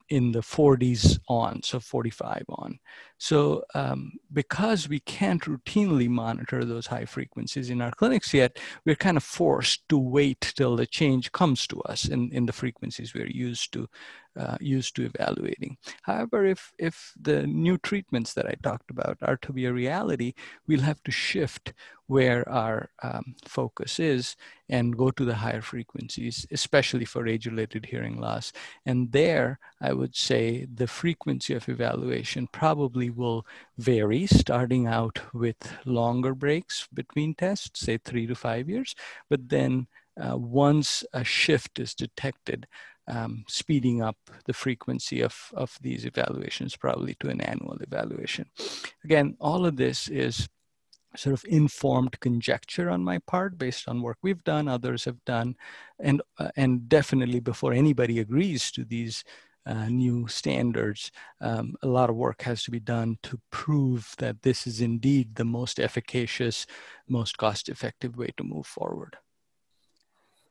in 0.10 0.32
the 0.32 0.42
40s 0.42 1.20
on, 1.28 1.62
so 1.64 1.80
45 1.80 2.46
on. 2.50 2.80
So 3.18 3.64
um, 3.76 4.14
because 4.32 4.88
we 4.88 5.00
can't 5.00 5.42
routinely 5.44 6.08
monitor 6.08 6.64
those 6.64 6.88
high 6.88 7.06
frequencies 7.06 7.70
in 7.70 7.82
our 7.82 7.92
clinics 7.92 8.34
yet, 8.34 8.58
we're 8.86 8.96
kind 8.96 9.18
of 9.18 9.24
forced 9.24 9.88
to 9.90 9.98
wait 9.98 10.54
till 10.56 10.76
the 10.76 10.86
change 10.86 11.32
comes 11.32 11.68
to 11.68 11.82
us 11.82 12.06
in, 12.06 12.32
in 12.32 12.46
the 12.46 12.54
frequencies 12.54 13.14
we're 13.14 13.28
used 13.28 13.74
to 13.74 13.90
uh, 14.40 14.58
used 14.62 14.96
to 14.96 15.06
evaluating. 15.06 15.78
However, 16.04 16.46
if, 16.46 16.72
if 16.80 17.14
the 17.20 17.46
new 17.46 17.78
treatments 17.78 18.34
that 18.34 18.46
I 18.46 18.56
talked 18.64 18.90
about 18.90 19.18
are 19.22 19.38
to 19.38 19.54
be 19.54 19.66
a 19.66 19.74
reality, 19.74 20.34
we'll 20.66 20.82
have 20.82 21.04
to 21.04 21.12
shift 21.12 21.74
where 22.08 22.48
our 22.50 22.90
um, 23.04 23.36
focus 23.46 24.00
is 24.00 24.36
and 24.68 24.98
go 24.98 25.12
to 25.12 25.26
the 25.26 25.36
higher 25.36 25.62
frequencies, 25.62 26.48
especially 26.52 27.06
for 27.06 27.28
age-related 27.28 27.86
hearing 27.86 28.20
loss. 28.20 28.52
And 28.86 29.12
there, 29.12 29.60
I 29.82 29.94
would 29.94 30.16
say 30.16 30.66
the 30.74 30.88
frequency 30.88 31.54
of 31.54 31.70
evaluation 31.70 32.48
probably 32.52 33.10
will 33.12 33.46
vary, 33.78 34.26
starting 34.26 34.88
out 34.88 35.20
with 35.34 35.74
longer 35.86 36.34
breaks 36.34 36.88
between 36.92 37.36
tests, 37.36 37.82
say 37.82 37.98
three 37.98 38.26
to 38.26 38.36
five 38.36 38.70
years, 38.70 38.96
but 39.30 39.50
then 39.50 39.88
uh, 40.20 40.38
once 40.38 41.04
a 41.14 41.24
shift 41.24 41.80
is 41.80 41.94
detected, 41.94 42.68
um, 43.10 43.44
speeding 43.48 44.02
up 44.02 44.18
the 44.46 44.54
frequency 44.54 45.22
of, 45.22 45.36
of 45.54 45.78
these 45.82 46.06
evaluations 46.06 46.78
probably 46.78 47.16
to 47.16 47.30
an 47.30 47.42
annual 47.42 47.78
evaluation. 47.82 48.46
Again, 49.04 49.36
all 49.40 49.66
of 49.66 49.76
this 49.76 50.08
is 50.08 50.48
sort 51.16 51.34
of 51.34 51.44
informed 51.50 52.20
conjecture 52.20 52.90
on 52.90 53.04
my 53.04 53.18
part 53.20 53.58
based 53.58 53.88
on 53.88 54.02
work 54.02 54.18
we've 54.22 54.44
done, 54.44 54.68
others 54.68 55.06
have 55.06 55.24
done, 55.26 55.56
and, 56.00 56.22
uh, 56.38 56.50
and 56.56 56.88
definitely 56.88 57.40
before 57.40 57.74
anybody 57.74 58.20
agrees 58.20 58.72
to 58.72 58.86
these 58.86 59.24
uh, 59.66 59.88
new 59.88 60.28
standards, 60.28 61.12
um, 61.42 61.76
a 61.82 61.88
lot 61.88 62.10
of 62.10 62.16
work 62.16 62.44
has 62.44 62.64
to 62.64 62.72
be 62.72 62.80
done 62.80 63.18
to 63.24 63.40
prove 63.52 64.16
that 64.18 64.42
this 64.42 64.66
is 64.66 64.82
indeed 64.82 65.36
the 65.36 65.46
most 65.46 65.80
efficacious, 65.80 66.66
most 67.08 67.38
cost 67.38 67.70
effective 67.70 68.16
way 68.18 68.30
to 68.38 68.44
move 68.44 68.66
forward. 68.66 69.18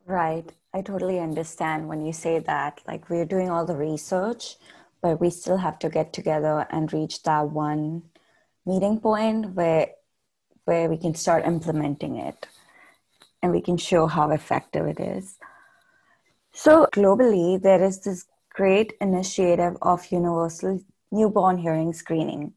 Right. 0.06 0.50
I 0.74 0.82
totally 0.82 1.18
understand 1.18 1.88
when 1.88 2.04
you 2.04 2.12
say 2.12 2.38
that. 2.40 2.80
Like, 2.86 3.08
we're 3.08 3.24
doing 3.24 3.50
all 3.50 3.64
the 3.64 3.76
research, 3.76 4.56
but 5.00 5.20
we 5.20 5.30
still 5.30 5.56
have 5.56 5.78
to 5.80 5.88
get 5.88 6.12
together 6.12 6.66
and 6.70 6.92
reach 6.92 7.22
that 7.22 7.50
one 7.50 8.02
meeting 8.66 9.00
point 9.00 9.54
where 9.54 9.88
where 10.66 10.90
we 10.90 10.98
can 10.98 11.14
start 11.14 11.46
implementing 11.46 12.16
it 12.16 12.46
and 13.42 13.52
we 13.52 13.62
can 13.62 13.78
show 13.78 14.06
how 14.06 14.30
effective 14.30 14.86
it 14.86 15.00
is. 15.00 15.38
So, 16.52 16.86
globally, 16.92 17.60
there 17.62 17.82
is 17.82 18.00
this 18.00 18.26
great 18.52 18.92
initiative 19.00 19.78
of 19.80 20.12
universal 20.12 20.80
newborn 21.10 21.56
hearing 21.56 21.94
screening. 21.94 22.52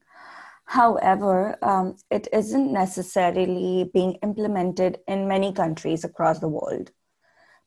However, 0.65 1.57
um, 1.61 1.95
it 2.09 2.27
isn't 2.33 2.73
necessarily 2.73 3.89
being 3.93 4.15
implemented 4.23 4.99
in 5.07 5.27
many 5.27 5.53
countries 5.53 6.03
across 6.03 6.39
the 6.39 6.49
world. 6.49 6.91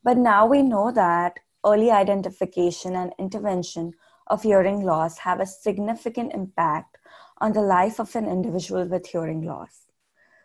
But 0.04 0.18
now 0.18 0.46
we 0.46 0.62
know 0.62 0.92
that 0.92 1.40
early 1.64 1.90
identification 1.90 2.94
and 2.94 3.14
intervention 3.18 3.94
of 4.26 4.42
hearing 4.42 4.82
loss 4.82 5.18
have 5.18 5.40
a 5.40 5.46
significant 5.46 6.34
impact 6.34 6.98
on 7.38 7.54
the 7.54 7.62
life 7.62 7.98
of 7.98 8.14
an 8.14 8.28
individual 8.28 8.84
with 8.86 9.06
hearing 9.06 9.42
loss. 9.42 9.86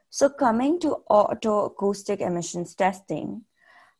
So, 0.09 0.29
coming 0.29 0.79
to 0.79 1.03
otoacoustic 1.11 2.21
emissions 2.21 2.73
testing, 2.73 3.43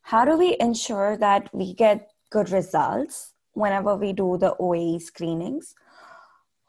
how 0.02 0.26
do 0.26 0.38
we 0.38 0.56
ensure 0.60 1.18
that 1.18 1.54
we 1.54 1.74
get 1.74 2.10
good 2.30 2.50
results 2.52 3.34
whenever 3.54 3.96
we 3.96 4.14
do 4.14 4.38
the 4.38 4.56
OAE 4.60 5.02
screenings? 5.02 5.76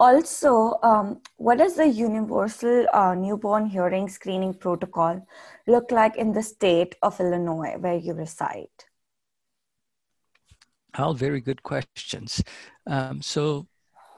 Also, 0.00 0.78
um, 0.83 1.21
what 1.37 1.59
does 1.59 1.76
the 1.76 1.87
universal 1.87 2.87
uh, 2.95 3.14
newborn 3.14 3.66
hearing 3.66 4.09
screening 4.09 4.54
protocol 4.54 5.26
look 5.66 5.90
like 5.90 6.16
in 6.16 6.33
the 6.33 6.42
state 6.42 6.95
of 7.02 7.21
Illinois 7.21 7.76
where 7.78 7.97
you 7.97 8.14
reside? 8.14 8.73
All 10.97 11.12
very 11.12 11.42
good 11.42 11.62
questions. 11.62 12.42
Um, 12.87 13.21
so 13.21 13.69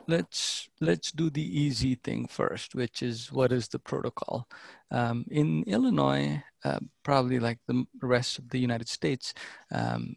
let's 0.06 0.68
let's 0.80 1.10
do 1.10 1.30
the 1.30 1.42
easy 1.42 1.96
thing 1.96 2.28
first, 2.28 2.76
which 2.76 3.02
is 3.02 3.32
what 3.32 3.50
is 3.50 3.66
the 3.66 3.80
protocol? 3.80 4.46
Um, 4.92 5.24
in 5.32 5.64
Illinois, 5.64 6.44
uh, 6.64 6.78
probably 7.02 7.40
like 7.40 7.58
the 7.66 7.84
rest 8.00 8.38
of 8.38 8.50
the 8.50 8.60
United 8.60 8.88
States, 8.88 9.34
um, 9.72 10.14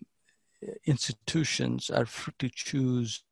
institutions 0.85 1.89
are 1.89 2.05
free 2.05 2.33
to 2.37 2.49
choose 2.53 3.23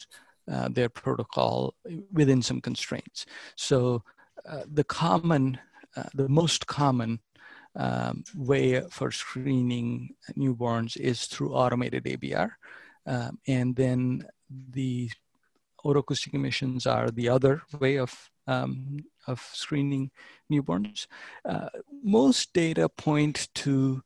uh, 0.51 0.69
their 0.69 0.89
protocol 0.89 1.73
within 2.11 2.41
some 2.41 2.61
constraints. 2.61 3.25
So 3.55 4.03
uh, 4.47 4.63
the 4.71 4.83
common, 4.83 5.59
uh, 5.95 6.09
the 6.13 6.27
most 6.27 6.67
common 6.67 7.19
um, 7.75 8.23
way 8.35 8.81
for 8.89 9.11
screening 9.11 10.15
newborns 10.37 10.97
is 10.97 11.25
through 11.25 11.53
automated 11.53 12.03
ABR. 12.03 12.51
Um, 13.05 13.39
and 13.47 13.75
then 13.75 14.23
the 14.69 15.09
otoacoustic 15.85 16.33
emissions 16.33 16.85
are 16.85 17.11
the 17.11 17.29
other 17.29 17.61
way 17.79 17.97
of, 17.97 18.29
um, 18.47 18.99
of 19.27 19.41
screening 19.53 20.11
newborns. 20.51 21.07
Uh, 21.45 21.69
most 22.03 22.53
data 22.53 22.87
point 22.89 23.49
to 23.55 24.03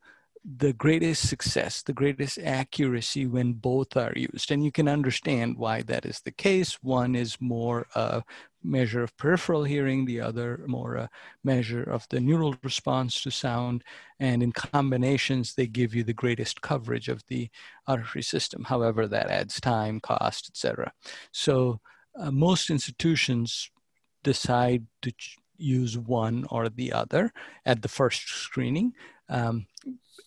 the 0.55 0.71
greatest 0.71 1.27
success, 1.27 1.81
the 1.81 1.91
greatest 1.91 2.39
accuracy 2.39 3.25
when 3.25 3.51
both 3.51 3.97
are 3.97 4.13
used. 4.15 4.49
And 4.49 4.63
you 4.63 4.71
can 4.71 4.87
understand 4.87 5.57
why 5.57 5.81
that 5.81 6.05
is 6.05 6.21
the 6.21 6.31
case. 6.31 6.81
One 6.81 7.15
is 7.15 7.41
more 7.41 7.85
a 7.95 8.23
measure 8.63 9.03
of 9.03 9.17
peripheral 9.17 9.65
hearing, 9.65 10.05
the 10.05 10.21
other 10.21 10.63
more 10.65 10.95
a 10.95 11.09
measure 11.43 11.83
of 11.83 12.07
the 12.09 12.21
neural 12.21 12.55
response 12.63 13.21
to 13.23 13.31
sound. 13.31 13.83
And 14.21 14.41
in 14.41 14.53
combinations, 14.53 15.53
they 15.53 15.67
give 15.67 15.93
you 15.93 16.05
the 16.05 16.13
greatest 16.13 16.61
coverage 16.61 17.09
of 17.09 17.23
the 17.27 17.49
auditory 17.85 18.23
system. 18.23 18.63
However, 18.63 19.05
that 19.05 19.29
adds 19.29 19.59
time, 19.59 19.99
cost, 19.99 20.49
etc. 20.49 20.93
So 21.33 21.81
uh, 22.17 22.31
most 22.31 22.69
institutions 22.69 23.69
decide 24.23 24.85
to 25.01 25.11
use 25.57 25.97
one 25.97 26.45
or 26.49 26.69
the 26.69 26.93
other 26.93 27.33
at 27.65 27.81
the 27.81 27.89
first 27.89 28.29
screening. 28.29 28.93
Um, 29.27 29.67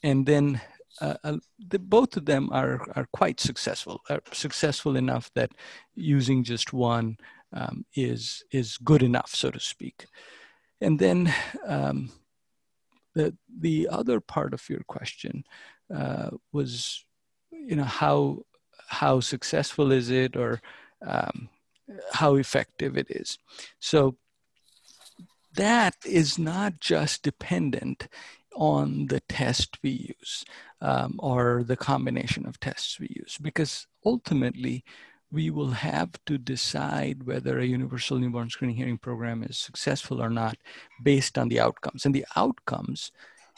and 0.03 0.27
then 0.27 0.61
uh, 1.01 1.15
uh, 1.25 1.37
the, 1.69 1.79
both 1.79 2.17
of 2.17 2.27
them 2.27 2.51
are, 2.53 2.87
are 2.95 3.07
quite 3.13 3.41
successful, 3.41 4.03
are 4.11 4.21
successful 4.33 4.97
enough 4.97 5.31
that 5.35 5.53
using 5.95 6.45
just 6.45 6.73
one 6.73 7.17
um, 7.53 7.85
is, 7.95 8.45
is 8.51 8.77
good 8.79 9.03
enough, 9.03 9.35
so 9.35 9.51
to 9.51 9.61
speak. 9.61 10.07
And 10.81 10.99
then 10.99 11.33
um, 11.67 12.11
the, 13.15 13.37
the 13.59 13.89
other 13.91 14.21
part 14.21 14.53
of 14.53 14.69
your 14.69 14.83
question 14.87 15.45
uh, 15.95 16.31
was, 16.53 17.05
you 17.51 17.77
know, 17.77 17.85
how, 17.85 18.43
how 18.89 19.21
successful 19.21 19.93
is 19.93 20.11
it 20.11 20.37
or 20.37 20.61
um, 21.07 21.49
how 22.13 22.37
effective 22.37 22.97
it 22.97 23.11
is. 23.11 23.39
So 23.79 24.17
that 25.55 25.97
is 26.05 26.39
not 26.39 26.79
just 26.79 27.23
dependent 27.23 28.09
on 28.55 29.07
the 29.07 29.21
test 29.21 29.79
we 29.83 30.15
use 30.19 30.45
um, 30.81 31.17
or 31.19 31.63
the 31.65 31.77
combination 31.77 32.47
of 32.47 32.59
tests 32.61 32.99
we 32.99 33.09
use, 33.11 33.39
because 33.41 33.87
ultimately 34.05 34.85
we 35.33 35.51
will 35.51 35.71
have 35.71 36.11
to 36.27 36.39
decide 36.39 37.23
whether 37.25 37.59
a 37.59 37.65
universal 37.65 38.19
newborn 38.19 38.51
screening 38.51 38.77
hearing 38.77 38.99
program 38.99 39.43
is 39.45 39.59
successful 39.59 40.21
or 40.21 40.31
not 40.31 40.57
based 41.03 41.39
on 41.39 41.49
the 41.49 41.61
outcomes. 41.61 42.05
And 42.05 42.15
the 42.15 42.27
outcomes 42.35 43.13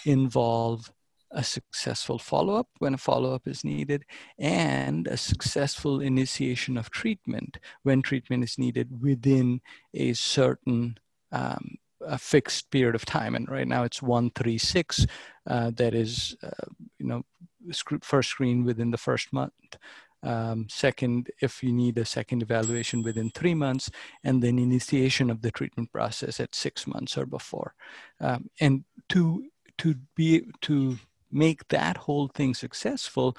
involve 0.05 0.93
a 1.31 1.43
successful 1.43 2.19
follow 2.19 2.57
up 2.57 2.69
when 2.79 2.93
a 2.93 2.99
follow 2.99 3.35
up 3.35 3.49
is 3.49 3.65
needed, 3.65 4.05
and 4.39 5.07
a 5.07 5.17
successful 5.17 6.01
initiation 6.01 6.77
of 6.77 6.91
treatment 6.91 7.59
when 7.85 8.03
treatment 8.03 8.45
is 8.45 8.59
needed 8.59 9.01
within 9.01 9.63
a 9.95 10.13
certain 10.13 10.99
um, 11.33 11.77
a 12.07 12.19
fixed 12.19 12.71
period 12.71 12.95
of 12.95 13.05
time. 13.05 13.35
And 13.35 13.49
right 13.49 13.67
now 13.67 13.85
it's 13.85 14.03
136 14.03 15.07
uh, 15.47 15.71
that 15.77 15.95
is, 15.95 16.37
uh, 16.43 16.67
you 16.99 17.07
know, 17.07 17.23
first 18.03 18.31
screen 18.31 18.65
within 18.65 18.91
the 18.91 18.99
first 18.99 19.33
month. 19.33 19.53
Um, 20.25 20.67
second, 20.69 21.31
if 21.41 21.63
you 21.63 21.73
need 21.73 21.99
a 21.99 22.05
second 22.05 22.43
evaluation 22.43 23.03
within 23.03 23.31
three 23.31 23.55
months, 23.55 23.91
and 24.23 24.43
then 24.43 24.59
initiation 24.59 25.31
of 25.31 25.43
the 25.43 25.51
treatment 25.51 25.93
process 25.93 26.39
at 26.39 26.55
six 26.55 26.87
months 26.87 27.19
or 27.19 27.27
before. 27.27 27.75
Um, 28.21 28.49
and 28.61 28.85
to 29.09 29.49
to 29.79 29.97
be 30.15 30.43
to 30.63 30.99
make 31.31 31.67
that 31.69 31.97
whole 31.97 32.29
thing 32.29 32.55
successful, 32.55 33.37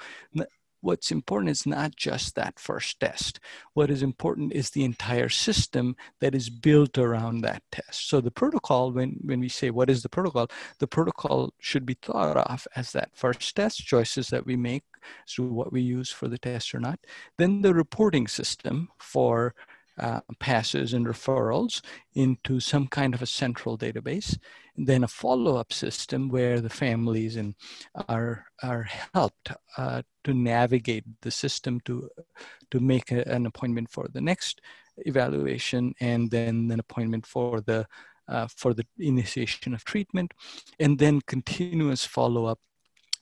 what's 0.84 1.10
important 1.10 1.50
is 1.50 1.66
not 1.66 1.96
just 1.96 2.34
that 2.34 2.58
first 2.58 3.00
test. 3.00 3.40
What 3.72 3.90
is 3.90 4.02
important 4.02 4.52
is 4.52 4.70
the 4.70 4.84
entire 4.84 5.30
system 5.30 5.96
that 6.20 6.34
is 6.34 6.50
built 6.50 6.98
around 6.98 7.40
that 7.40 7.62
test. 7.72 8.08
So 8.08 8.20
the 8.20 8.30
protocol, 8.30 8.92
when, 8.92 9.18
when 9.22 9.40
we 9.40 9.48
say 9.48 9.70
what 9.70 9.88
is 9.88 10.02
the 10.02 10.10
protocol, 10.10 10.48
the 10.78 10.86
protocol 10.86 11.54
should 11.58 11.86
be 11.86 11.94
thought 11.94 12.36
of 12.36 12.68
as 12.76 12.92
that 12.92 13.10
first 13.14 13.56
test 13.56 13.86
choices 13.86 14.28
that 14.28 14.44
we 14.44 14.56
make 14.56 14.84
as 15.26 15.34
to 15.34 15.44
what 15.44 15.72
we 15.72 15.80
use 15.80 16.10
for 16.10 16.28
the 16.28 16.38
test 16.38 16.74
or 16.74 16.80
not. 16.80 17.00
Then 17.38 17.62
the 17.62 17.74
reporting 17.74 18.28
system 18.28 18.88
for 18.98 19.54
uh, 19.98 20.20
passes 20.38 20.92
and 20.92 21.06
referrals 21.06 21.80
into 22.14 22.60
some 22.60 22.88
kind 22.88 23.14
of 23.14 23.22
a 23.22 23.26
central 23.26 23.78
database 23.78 24.36
then 24.76 25.04
a 25.04 25.08
follow-up 25.08 25.72
system 25.72 26.28
where 26.28 26.60
the 26.60 26.70
families 26.70 27.36
and 27.36 27.54
are 28.08 28.46
are 28.62 28.88
helped 29.14 29.52
uh, 29.76 30.02
to 30.24 30.34
navigate 30.34 31.04
the 31.22 31.30
system 31.30 31.80
to 31.80 32.08
to 32.70 32.80
make 32.80 33.12
a, 33.12 33.22
an 33.28 33.46
appointment 33.46 33.90
for 33.90 34.08
the 34.12 34.20
next 34.20 34.60
evaluation 34.98 35.94
and 36.00 36.30
then 36.30 36.70
an 36.70 36.80
appointment 36.80 37.26
for 37.26 37.60
the 37.60 37.86
uh, 38.28 38.46
for 38.48 38.74
the 38.74 38.86
initiation 38.98 39.74
of 39.74 39.84
treatment 39.84 40.32
and 40.80 40.98
then 40.98 41.20
continuous 41.26 42.04
follow-up 42.04 42.58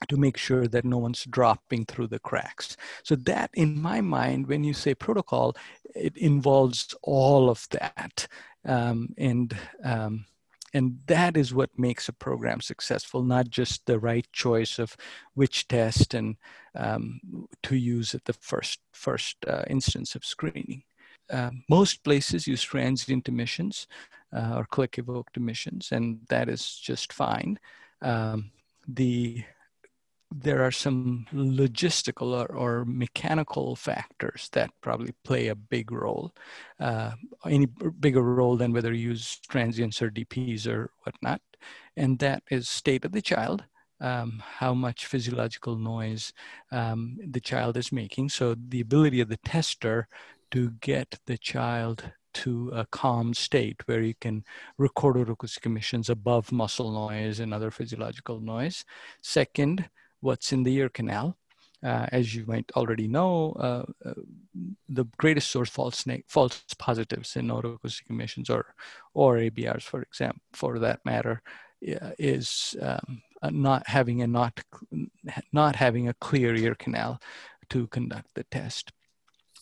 to 0.07 0.17
make 0.17 0.37
sure 0.37 0.67
that 0.67 0.85
no 0.85 0.97
one's 0.97 1.23
dropping 1.25 1.85
through 1.85 2.07
the 2.07 2.19
cracks. 2.19 2.75
So 3.03 3.15
that 3.15 3.49
in 3.53 3.81
my 3.81 4.01
mind, 4.01 4.47
when 4.47 4.63
you 4.63 4.73
say 4.73 4.95
protocol, 4.95 5.55
it 5.95 6.17
involves 6.17 6.93
all 7.03 7.49
of 7.49 7.67
that. 7.71 8.27
Um, 8.65 9.13
and 9.17 9.55
um, 9.83 10.25
and 10.73 10.99
that 11.05 11.37
is 11.37 11.53
what 11.53 11.77
makes 11.77 12.09
a 12.09 12.13
program 12.13 12.59
successful 12.61 13.23
not 13.23 13.49
just 13.49 13.85
the 13.85 13.99
right 13.99 14.27
choice 14.31 14.79
of 14.79 14.95
which 15.35 15.67
test 15.67 16.13
and 16.13 16.35
um, 16.75 17.19
to 17.61 17.75
use 17.75 18.15
at 18.15 18.25
the 18.25 18.33
first 18.33 18.79
first 18.91 19.37
uh, 19.47 19.63
instance 19.67 20.15
of 20.15 20.25
screening. 20.25 20.83
Uh, 21.31 21.51
most 21.69 22.03
places 22.03 22.47
use 22.47 22.61
transient 22.61 23.29
emissions 23.29 23.87
uh, 24.35 24.55
or 24.57 24.65
click 24.65 24.97
evoked 24.97 25.37
emissions 25.37 25.91
and 25.91 26.19
that 26.29 26.49
is 26.49 26.75
just 26.75 27.13
fine. 27.13 27.59
Um, 28.01 28.51
the 28.87 29.43
there 30.35 30.63
are 30.63 30.71
some 30.71 31.25
logistical 31.33 32.33
or, 32.33 32.51
or, 32.55 32.85
mechanical 32.85 33.75
factors 33.75 34.49
that 34.53 34.71
probably 34.81 35.13
play 35.23 35.47
a 35.47 35.55
big 35.55 35.91
role, 35.91 36.33
uh, 36.79 37.11
any 37.45 37.67
bigger 37.99 38.23
role 38.23 38.57
than 38.57 38.73
whether 38.73 38.93
you 38.93 39.09
use 39.09 39.39
transients 39.47 40.01
or 40.01 40.09
DPs 40.09 40.67
or 40.67 40.91
whatnot. 41.03 41.41
And 41.95 42.17
that 42.19 42.43
is 42.49 42.67
state 42.67 43.05
of 43.05 43.11
the 43.11 43.21
child, 43.21 43.63
um, 44.01 44.41
how 44.43 44.73
much 44.73 45.05
physiological 45.05 45.77
noise 45.77 46.33
um, 46.71 47.17
the 47.25 47.41
child 47.41 47.77
is 47.77 47.91
making. 47.91 48.29
So 48.29 48.55
the 48.55 48.81
ability 48.81 49.21
of 49.21 49.29
the 49.29 49.37
tester 49.37 50.07
to 50.51 50.71
get 50.81 51.19
the 51.25 51.37
child 51.37 52.11
to 52.33 52.69
a 52.73 52.85
calm 52.87 53.33
state 53.33 53.81
where 53.85 54.01
you 54.01 54.15
can 54.19 54.43
record 54.77 55.15
otoacoustic 55.15 55.65
emissions 55.65 56.09
above 56.09 56.51
muscle 56.51 56.91
noise 56.91 57.39
and 57.39 57.53
other 57.53 57.69
physiological 57.69 58.39
noise. 58.39 58.83
Second, 59.21 59.87
what's 60.23 60.51
in 60.51 60.63
the 60.63 60.73
ear 60.75 60.89
canal. 60.89 61.37
Uh, 61.83 62.07
as 62.13 62.33
you 62.33 62.45
might 62.47 62.71
already 62.77 63.09
know, 63.09 63.51
uh, 63.59 63.83
uh, 64.09 64.13
the 64.87 65.03
greatest 65.17 65.51
source 65.51 65.69
false 65.69 66.05
false 66.27 66.63
positives 66.79 67.35
in 67.35 67.47
otoacoustic 67.49 68.09
emissions 68.09 68.49
or 68.49 68.73
or 69.13 69.35
ABRs, 69.35 69.83
for 69.83 70.01
example, 70.01 70.41
for 70.53 70.79
that 70.79 70.99
matter, 71.03 71.41
is 71.81 72.73
um, 72.81 73.21
not 73.51 73.85
having 73.87 74.21
a 74.21 74.27
not 74.27 74.61
not 75.51 75.75
having 75.75 76.07
a 76.07 76.13
clear 76.13 76.55
ear 76.55 76.75
canal 76.75 77.19
to 77.69 77.87
conduct 77.87 78.29
the 78.35 78.45
test. 78.45 78.93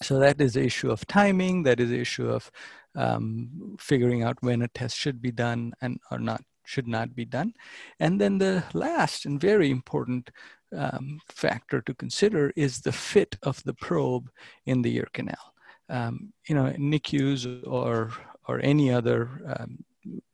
So 0.04 0.20
that 0.20 0.40
is 0.40 0.54
the 0.54 0.64
issue 0.64 0.92
of 0.92 1.08
timing. 1.08 1.64
That 1.64 1.80
is 1.80 1.90
the 1.90 2.02
issue 2.02 2.30
of 2.30 2.52
um, 2.96 3.78
figuring 3.80 4.22
out 4.22 4.38
when 4.42 4.62
a 4.62 4.68
test 4.68 4.96
should 4.96 5.22
be 5.22 5.32
done 5.32 5.74
and 5.82 6.00
or 6.12 6.20
not 6.20 6.44
should 6.72 6.88
not 6.88 7.16
be 7.16 7.26
done. 7.26 7.54
And 8.00 8.20
then 8.22 8.38
the 8.38 8.64
last 8.74 9.26
and 9.26 9.40
very 9.40 9.70
important 9.70 10.32
um, 10.76 11.20
factor 11.30 11.82
to 11.82 11.94
consider 11.94 12.54
is 12.56 12.80
the 12.80 12.92
fit 12.92 13.36
of 13.44 13.62
the 13.64 13.74
probe 13.74 14.30
in 14.66 14.82
the 14.82 14.96
ear 14.96 15.10
canal. 15.14 15.46
Um, 15.90 16.34
you 16.48 16.56
know, 16.56 16.74
NICUs 16.78 17.68
or 17.68 18.12
or 18.48 18.60
any 18.64 18.92
other 18.92 19.20
um, 19.54 19.84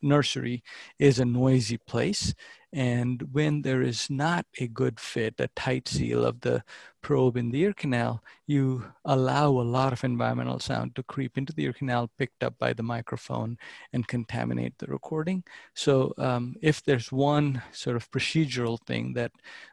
nursery 0.01 0.63
is 0.99 1.19
a 1.19 1.25
noisy 1.25 1.77
place. 1.77 2.33
And 2.73 3.29
when 3.31 3.61
there 3.61 3.81
is 3.81 4.09
not 4.09 4.45
a 4.59 4.67
good 4.67 4.99
fit, 4.99 5.35
a 5.39 5.47
tight 5.55 5.87
seal 5.87 6.25
of 6.25 6.41
the 6.41 6.63
probe 7.01 7.37
in 7.37 7.51
the 7.51 7.61
ear 7.61 7.73
canal, 7.73 8.21
you 8.45 8.83
allow 9.05 9.47
a 9.47 9.63
lot 9.63 9.93
of 9.93 10.03
environmental 10.03 10.59
sound 10.59 10.93
to 10.95 11.03
creep 11.03 11.37
into 11.37 11.53
the 11.53 11.63
ear 11.63 11.71
canal, 11.71 12.11
picked 12.17 12.43
up 12.43 12.57
by 12.59 12.73
the 12.73 12.83
microphone, 12.83 13.57
and 13.93 14.09
contaminate 14.09 14.77
the 14.77 14.87
recording. 14.87 15.45
So, 15.73 16.13
um, 16.17 16.55
if 16.61 16.83
there's 16.83 17.09
one 17.09 17.61
sort 17.71 17.95
of 17.95 18.11
procedural 18.11 18.77
thing 18.85 19.13
that 19.13 19.31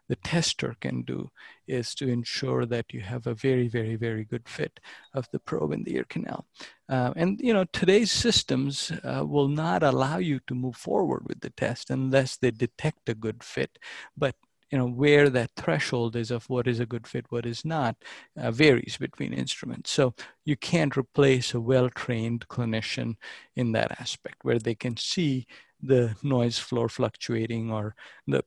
the 0.08 0.16
tester 0.16 0.76
can 0.80 1.02
do, 1.02 1.30
is 1.66 1.94
to 1.96 2.08
ensure 2.08 2.66
that 2.66 2.92
you 2.92 3.00
have 3.00 3.26
a 3.26 3.34
very, 3.34 3.68
very, 3.68 3.96
very 3.96 4.24
good 4.24 4.48
fit 4.48 4.78
of 5.14 5.28
the 5.32 5.40
probe 5.40 5.72
in 5.72 5.82
the 5.82 5.96
ear 5.96 6.04
canal. 6.08 6.46
Uh, 6.88 7.12
and 7.16 7.40
you 7.40 7.52
know 7.52 7.64
today's 7.72 8.12
systems 8.12 8.92
uh, 9.04 9.24
will 9.26 9.48
not 9.48 9.82
allow 9.82 10.18
you 10.24 10.40
to 10.46 10.54
move 10.54 10.76
forward 10.76 11.22
with 11.26 11.40
the 11.40 11.50
test 11.50 11.90
unless 11.90 12.36
they 12.36 12.50
detect 12.50 13.08
a 13.08 13.14
good 13.14 13.42
fit. 13.42 13.78
But 14.16 14.34
you 14.70 14.78
know 14.78 14.88
where 14.88 15.28
that 15.30 15.52
threshold 15.56 16.16
is 16.16 16.30
of 16.30 16.48
what 16.50 16.66
is 16.66 16.80
a 16.80 16.86
good 16.86 17.06
fit, 17.06 17.26
what 17.28 17.46
is 17.46 17.64
not, 17.64 17.96
uh, 18.36 18.50
varies 18.50 18.96
between 18.98 19.32
instruments. 19.32 19.92
So 19.92 20.14
you 20.44 20.56
can't 20.56 20.96
replace 20.96 21.54
a 21.54 21.60
well-trained 21.60 22.48
clinician 22.48 23.14
in 23.54 23.72
that 23.72 24.00
aspect 24.00 24.38
where 24.42 24.58
they 24.58 24.74
can 24.74 24.96
see 24.96 25.46
the 25.80 26.16
noise 26.22 26.58
floor 26.58 26.88
fluctuating 26.88 27.70
or 27.70 27.94
the 28.26 28.42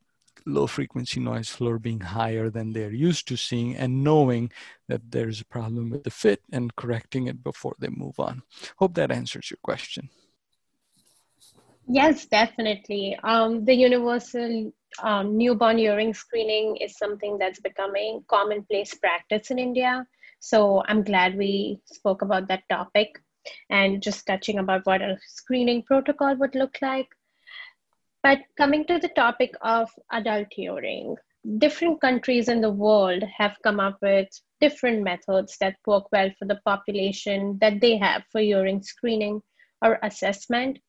low 0.45 0.67
frequency 0.67 1.19
noise 1.19 1.49
floor 1.49 1.79
being 1.79 2.01
higher 2.01 2.49
than 2.49 2.73
they're 2.73 2.91
used 2.91 3.27
to 3.27 3.37
seeing 3.37 3.75
and 3.75 4.03
knowing 4.03 4.51
that 4.87 5.11
there's 5.11 5.41
a 5.41 5.45
problem 5.45 5.89
with 5.89 6.03
the 6.03 6.09
fit 6.09 6.41
and 6.51 6.75
correcting 6.75 7.27
it 7.27 7.43
before 7.43 7.75
they 7.79 7.89
move 7.89 8.19
on. 8.19 8.41
Hope 8.77 8.95
that 8.95 9.11
answers 9.11 9.51
your 9.51 9.59
question. 9.63 10.09
Yes, 11.87 12.25
definitely. 12.25 13.17
Um, 13.23 13.65
the 13.65 13.73
universal 13.73 14.71
um, 15.01 15.37
newborn 15.37 15.77
hearing 15.77 16.13
screening 16.13 16.77
is 16.77 16.97
something 16.97 17.37
that's 17.37 17.59
becoming 17.59 18.23
commonplace 18.27 18.93
practice 18.93 19.51
in 19.51 19.59
India. 19.59 20.05
So 20.39 20.83
I'm 20.87 21.03
glad 21.03 21.37
we 21.37 21.79
spoke 21.85 22.21
about 22.21 22.47
that 22.49 22.63
topic 22.69 23.19
and 23.69 24.01
just 24.01 24.25
touching 24.27 24.59
about 24.59 24.85
what 24.85 25.01
a 25.01 25.17
screening 25.27 25.83
protocol 25.83 26.35
would 26.35 26.55
look 26.55 26.77
like. 26.81 27.07
But 28.23 28.39
coming 28.57 28.85
to 28.87 28.99
the 28.99 29.09
topic 29.09 29.55
of 29.61 29.89
adult 30.11 30.47
hearing, 30.51 31.15
different 31.57 32.01
countries 32.01 32.47
in 32.47 32.61
the 32.61 32.69
world 32.69 33.23
have 33.23 33.57
come 33.63 33.79
up 33.79 33.97
with 34.01 34.27
different 34.59 35.03
methods 35.03 35.57
that 35.59 35.77
work 35.85 36.11
well 36.11 36.29
for 36.37 36.45
the 36.45 36.59
population 36.65 37.57
that 37.61 37.81
they 37.81 37.97
have 37.97 38.23
for 38.31 38.41
hearing 38.41 38.81
screening 38.83 39.41
or 39.81 39.99
assessment. 40.03 40.79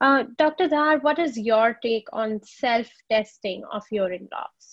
Uh, 0.00 0.24
Dr. 0.36 0.68
Dhar, 0.68 1.02
what 1.02 1.18
is 1.18 1.38
your 1.38 1.78
take 1.82 2.06
on 2.12 2.40
self 2.42 2.88
testing 3.10 3.62
of 3.72 3.84
hearing 3.88 4.28
loss? 4.32 4.72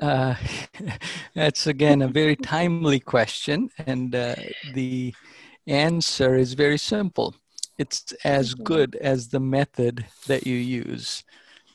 Uh, 0.00 0.34
that's 1.34 1.66
again 1.66 2.02
a 2.02 2.08
very 2.08 2.36
timely 2.36 3.00
question, 3.00 3.70
and 3.86 4.14
uh, 4.14 4.34
the 4.74 5.14
answer 5.66 6.36
is 6.36 6.54
very 6.54 6.78
simple. 6.78 7.34
It's 7.78 8.12
as 8.24 8.54
mm-hmm. 8.54 8.64
good 8.64 8.96
as 8.96 9.28
the 9.28 9.40
method 9.40 10.06
that 10.26 10.46
you 10.46 10.56
use, 10.56 11.24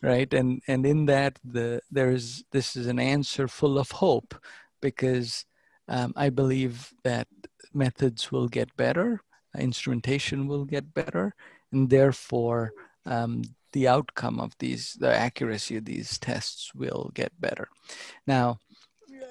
right? 0.02 0.34
And 0.34 0.62
and 0.68 0.86
in 0.86 1.06
that, 1.08 1.40
the 1.44 1.82
there's 1.92 2.44
this 2.52 2.76
is 2.76 2.88
an 2.88 3.00
answer 3.00 3.48
full 3.48 3.78
of 3.78 3.92
hope, 3.92 4.36
because 4.82 5.46
um, 5.88 6.14
I 6.16 6.30
believe 6.30 6.94
that 7.04 7.28
methods 7.74 8.32
will 8.32 8.48
get 8.48 8.76
better, 8.78 9.22
instrumentation 9.60 10.48
will 10.48 10.66
get 10.66 10.94
better, 10.94 11.36
and 11.72 11.90
therefore 11.90 12.74
um, 13.06 13.44
the 13.72 13.88
outcome 13.88 14.40
of 14.40 14.54
these, 14.60 14.94
the 14.94 15.14
accuracy 15.14 15.78
of 15.78 15.86
these 15.86 16.18
tests 16.18 16.74
will 16.74 17.12
get 17.14 17.40
better. 17.40 17.68
Now, 18.28 18.60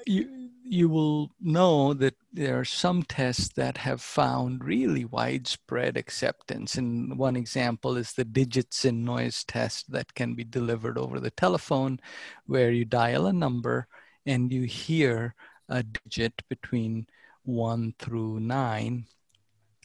you, 0.06 0.50
you 0.64 0.88
will 0.88 1.30
know 1.40 1.94
that 1.94 2.14
there 2.32 2.58
are 2.58 2.64
some 2.64 3.02
tests 3.02 3.48
that 3.54 3.76
have 3.78 4.00
found 4.00 4.64
really 4.64 5.04
widespread 5.04 5.96
acceptance. 5.96 6.76
And 6.76 7.18
one 7.18 7.36
example 7.36 7.96
is 7.96 8.12
the 8.12 8.24
digits 8.24 8.84
in 8.84 9.04
noise 9.04 9.44
test 9.44 9.90
that 9.92 10.14
can 10.14 10.34
be 10.34 10.44
delivered 10.44 10.98
over 10.98 11.20
the 11.20 11.30
telephone, 11.30 12.00
where 12.46 12.70
you 12.70 12.84
dial 12.84 13.26
a 13.26 13.32
number 13.32 13.86
and 14.26 14.52
you 14.52 14.62
hear 14.62 15.34
a 15.68 15.82
digit 15.82 16.42
between 16.48 17.06
one 17.44 17.94
through 17.98 18.40
nine 18.40 19.06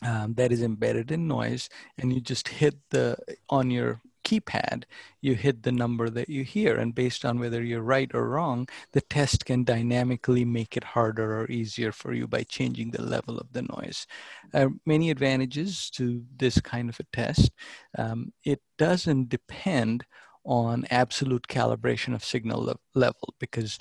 um, 0.04 0.34
that 0.36 0.52
is 0.52 0.62
embedded 0.62 1.12
in 1.12 1.28
noise 1.28 1.70
and 1.98 2.14
you 2.14 2.22
just 2.22 2.48
hit 2.48 2.76
the 2.92 3.18
on 3.50 3.72
your 3.72 4.02
keypad 4.24 4.84
you 5.22 5.36
hit 5.36 5.64
the 5.64 5.72
number 5.72 6.10
that 6.10 6.28
you 6.28 6.44
hear. 6.44 6.76
And 6.76 6.94
based 6.94 7.24
on 7.24 7.40
whether 7.40 7.64
you're 7.64 7.82
right 7.82 8.12
or 8.14 8.28
wrong 8.28 8.68
the 8.92 9.02
test 9.02 9.46
can 9.46 9.64
dynamically 9.64 10.44
make 10.44 10.76
it 10.76 10.84
harder 10.84 11.40
or 11.40 11.50
easier 11.50 11.92
for 11.92 12.14
you 12.14 12.28
by 12.28 12.44
changing 12.44 12.92
the 12.92 13.02
level 13.02 13.38
of 13.38 13.54
the 13.54 13.62
noise. 13.62 14.06
Uh, 14.54 14.68
many 14.86 15.10
advantages 15.10 15.90
to 15.92 16.24
this 16.36 16.60
kind 16.60 16.90
of 16.90 17.00
a 17.00 17.04
test. 17.16 17.52
Um, 17.98 18.34
it 18.44 18.62
doesn't 18.78 19.30
depend 19.30 20.06
on 20.48 20.86
absolute 20.90 21.46
calibration 21.48 22.14
of 22.16 22.24
signal 22.24 22.74
level 22.96 23.34
because 23.38 23.78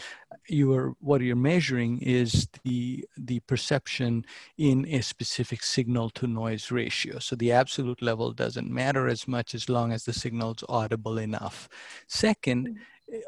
you 0.49 0.73
are 0.73 0.95
what 1.01 1.21
you're 1.21 1.37
measuring 1.37 2.01
is 2.03 2.49
the 2.65 3.05
the 3.17 3.41
perception 3.41 4.25
in 4.57 4.87
a 4.89 5.01
specific 5.03 5.63
signal 5.63 6.11
to 6.11 6.27
noise 6.27 6.71
ratio. 6.71 7.19
So 7.19 7.37
the 7.37 7.53
absolute 7.53 8.03
level 8.03 8.33
doesn't 8.33 8.71
matter 8.71 9.09
as 9.09 9.27
much 9.27 9.55
as 9.55 9.69
long 9.69 9.93
as 9.93 10.05
the 10.05 10.13
signal 10.13 10.53
is 10.53 10.65
audible 10.69 11.19
enough. 11.19 11.69
Second 12.07 12.69
mm-hmm 12.69 12.83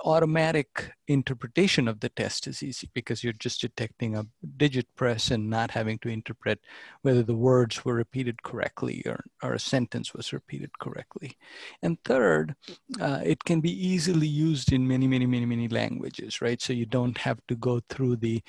automatic 0.04 0.92
interpretation 1.06 1.86
of 1.86 2.00
the 2.00 2.08
test 2.08 2.46
is 2.46 2.62
easy 2.62 2.90
because 2.94 3.22
you're 3.22 3.32
just 3.32 3.60
detecting 3.60 4.16
a 4.16 4.26
digit 4.56 4.86
press 4.96 5.30
and 5.30 5.48
not 5.48 5.70
having 5.70 5.98
to 5.98 6.08
interpret 6.08 6.60
whether 7.02 7.22
the 7.22 7.36
words 7.36 7.84
were 7.84 7.94
repeated 7.94 8.42
correctly 8.42 9.02
or, 9.06 9.24
or 9.42 9.54
a 9.54 9.58
sentence 9.58 10.12
was 10.12 10.32
repeated 10.32 10.70
correctly. 10.80 11.36
And 11.82 12.02
third, 12.04 12.56
uh, 13.00 13.20
it 13.24 13.44
can 13.44 13.60
be 13.60 13.86
easily 13.86 14.26
used 14.26 14.72
in 14.72 14.86
many, 14.86 15.06
many, 15.06 15.26
many, 15.26 15.46
many 15.46 15.68
languages, 15.68 16.40
right? 16.40 16.60
So 16.60 16.72
you 16.72 16.86
don't 16.86 17.18
have 17.18 17.38
to 17.46 17.54
go 17.54 17.80
through 17.88 18.16
the 18.16 18.42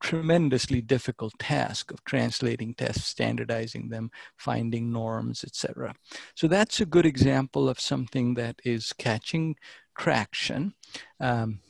tremendously 0.00 0.80
difficult 0.80 1.38
task 1.38 1.90
of 1.90 2.02
translating 2.04 2.74
tests, 2.74 3.06
standardizing 3.06 3.88
them, 3.90 4.10
finding 4.36 4.90
norms, 4.90 5.44
etc. 5.44 5.94
So 6.34 6.48
that's 6.48 6.80
a 6.80 6.86
good 6.86 7.06
example 7.06 7.68
of 7.68 7.78
something 7.78 8.34
that 8.34 8.56
is 8.64 8.92
catching 8.94 9.56
traction. 9.96 10.74
Um, 11.18 11.60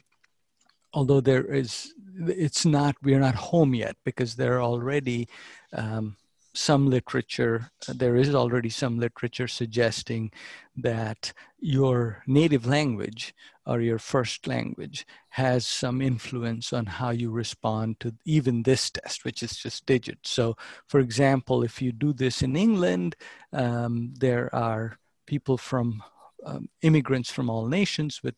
although 0.93 1.21
there 1.21 1.45
is, 1.45 1.93
it's 2.27 2.65
not, 2.65 2.97
we're 3.03 3.21
not 3.21 3.35
home 3.35 3.75
yet 3.75 3.97
because 4.05 4.35
there 4.35 4.55
are 4.55 4.63
already 4.63 5.29
um, 5.73 6.17
some 6.55 6.89
literature, 6.89 7.71
there 7.89 8.17
is 8.17 8.35
already 8.35 8.71
some 8.71 8.99
literature 8.99 9.47
suggesting 9.47 10.33
that 10.77 11.33
your 11.61 12.23
native 12.27 12.67
language 12.67 13.35
or 13.67 13.81
your 13.81 13.99
first 13.99 14.47
language 14.47 15.07
has 15.29 15.65
some 15.65 16.03
influence 16.03 16.73
on 16.73 16.87
how 16.87 17.11
you 17.11 17.31
respond 17.31 18.01
to 18.01 18.13
even 18.25 18.63
this 18.63 18.91
test, 18.91 19.25
which 19.25 19.43
is 19.43 19.57
just 19.57 19.87
digits. 19.87 20.31
So, 20.31 20.57
for 20.89 20.99
example, 20.99 21.63
if 21.63 21.81
you 21.81 21.93
do 21.93 22.13
this 22.13 22.43
in 22.43 22.57
England, 22.57 23.15
um, 23.53 24.13
there 24.19 24.53
are 24.53 24.99
people 25.27 25.57
from 25.57 26.03
um, 26.45 26.69
immigrants 26.83 27.31
from 27.31 27.51
all 27.51 27.67
nations 27.67 28.21
with 28.23 28.35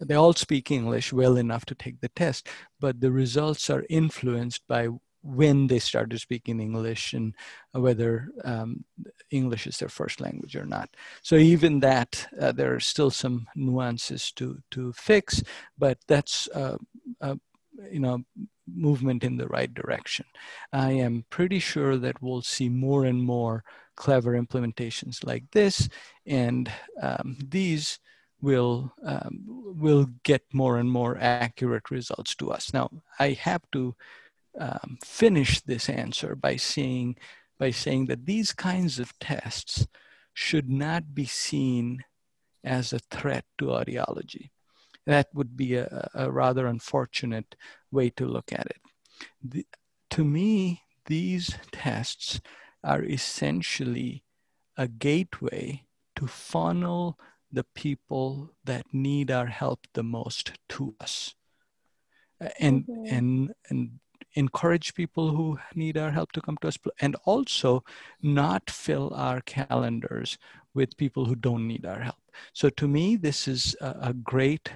they 0.00 0.14
all 0.14 0.32
speak 0.32 0.70
english 0.70 1.12
well 1.12 1.36
enough 1.36 1.64
to 1.64 1.74
take 1.74 2.00
the 2.00 2.08
test 2.10 2.48
but 2.80 3.00
the 3.00 3.10
results 3.10 3.70
are 3.70 3.84
influenced 3.88 4.62
by 4.68 4.88
when 5.22 5.66
they 5.68 5.78
started 5.78 6.20
speaking 6.20 6.60
english 6.60 7.14
and 7.14 7.34
whether 7.72 8.28
um, 8.44 8.84
english 9.30 9.66
is 9.66 9.78
their 9.78 9.88
first 9.88 10.20
language 10.20 10.54
or 10.54 10.66
not. 10.66 10.90
So 11.22 11.36
even 11.36 11.80
that 11.80 12.26
uh, 12.40 12.52
there 12.52 12.74
are 12.74 12.80
still 12.80 13.10
some 13.10 13.46
nuances 13.56 14.30
to 14.32 14.58
to 14.72 14.92
fix 14.92 15.42
but 15.78 15.98
that's 16.06 16.48
uh, 16.48 16.76
uh, 17.20 17.36
you 17.90 18.00
know 18.00 18.22
movement 18.66 19.24
in 19.24 19.36
the 19.36 19.48
right 19.48 19.74
direction 19.74 20.24
i 20.72 20.90
am 20.90 21.24
pretty 21.30 21.58
sure 21.58 21.96
that 21.96 22.20
we'll 22.22 22.42
see 22.42 22.68
more 22.68 23.04
and 23.04 23.22
more 23.22 23.64
clever 23.96 24.40
implementations 24.40 25.24
like 25.24 25.44
this, 25.52 25.88
and 26.26 26.70
um, 27.00 27.36
these 27.40 27.98
will 28.40 28.92
um, 29.04 29.44
will 29.46 30.06
get 30.22 30.42
more 30.52 30.78
and 30.78 30.90
more 30.90 31.16
accurate 31.18 31.90
results 31.90 32.34
to 32.36 32.50
us. 32.50 32.72
Now, 32.72 32.90
I 33.18 33.30
have 33.30 33.62
to 33.72 33.94
um, 34.58 34.98
finish 35.02 35.60
this 35.62 35.88
answer 35.88 36.34
by 36.34 36.56
saying 36.56 37.16
by 37.58 37.70
saying 37.70 38.06
that 38.06 38.26
these 38.26 38.52
kinds 38.52 38.98
of 38.98 39.16
tests 39.18 39.86
should 40.32 40.68
not 40.68 41.14
be 41.14 41.24
seen 41.24 42.04
as 42.64 42.92
a 42.92 42.98
threat 42.98 43.44
to 43.58 43.66
audiology. 43.66 44.50
That 45.06 45.28
would 45.34 45.56
be 45.56 45.74
a, 45.74 46.08
a 46.14 46.30
rather 46.30 46.66
unfortunate 46.66 47.56
way 47.90 48.10
to 48.10 48.26
look 48.26 48.52
at 48.52 48.66
it. 48.66 48.80
The, 49.42 49.66
to 50.10 50.24
me, 50.24 50.82
these 51.06 51.56
tests 51.72 52.40
are 52.82 53.02
essentially 53.02 54.24
a 54.76 54.88
gateway 54.88 55.84
to 56.16 56.26
funnel 56.26 57.18
the 57.52 57.64
people 57.74 58.50
that 58.64 58.84
need 58.92 59.30
our 59.30 59.46
help 59.46 59.86
the 59.94 60.02
most 60.02 60.52
to 60.68 60.94
us 61.00 61.34
and 62.58 62.86
mm-hmm. 62.86 63.14
and 63.14 63.54
and 63.70 63.90
encourage 64.34 64.94
people 64.94 65.30
who 65.30 65.58
need 65.76 65.96
our 65.96 66.10
help 66.10 66.32
to 66.32 66.40
come 66.40 66.56
to 66.60 66.66
us 66.66 66.76
and 67.00 67.14
also 67.24 67.84
not 68.20 68.68
fill 68.68 69.12
our 69.14 69.40
calendars 69.42 70.36
with 70.74 70.96
people 70.96 71.24
who 71.24 71.36
don't 71.36 71.68
need 71.68 71.86
our 71.86 72.00
help 72.00 72.18
so 72.52 72.68
to 72.68 72.88
me 72.88 73.14
this 73.14 73.46
is 73.46 73.76
a, 73.80 73.94
a 74.02 74.12
great 74.12 74.72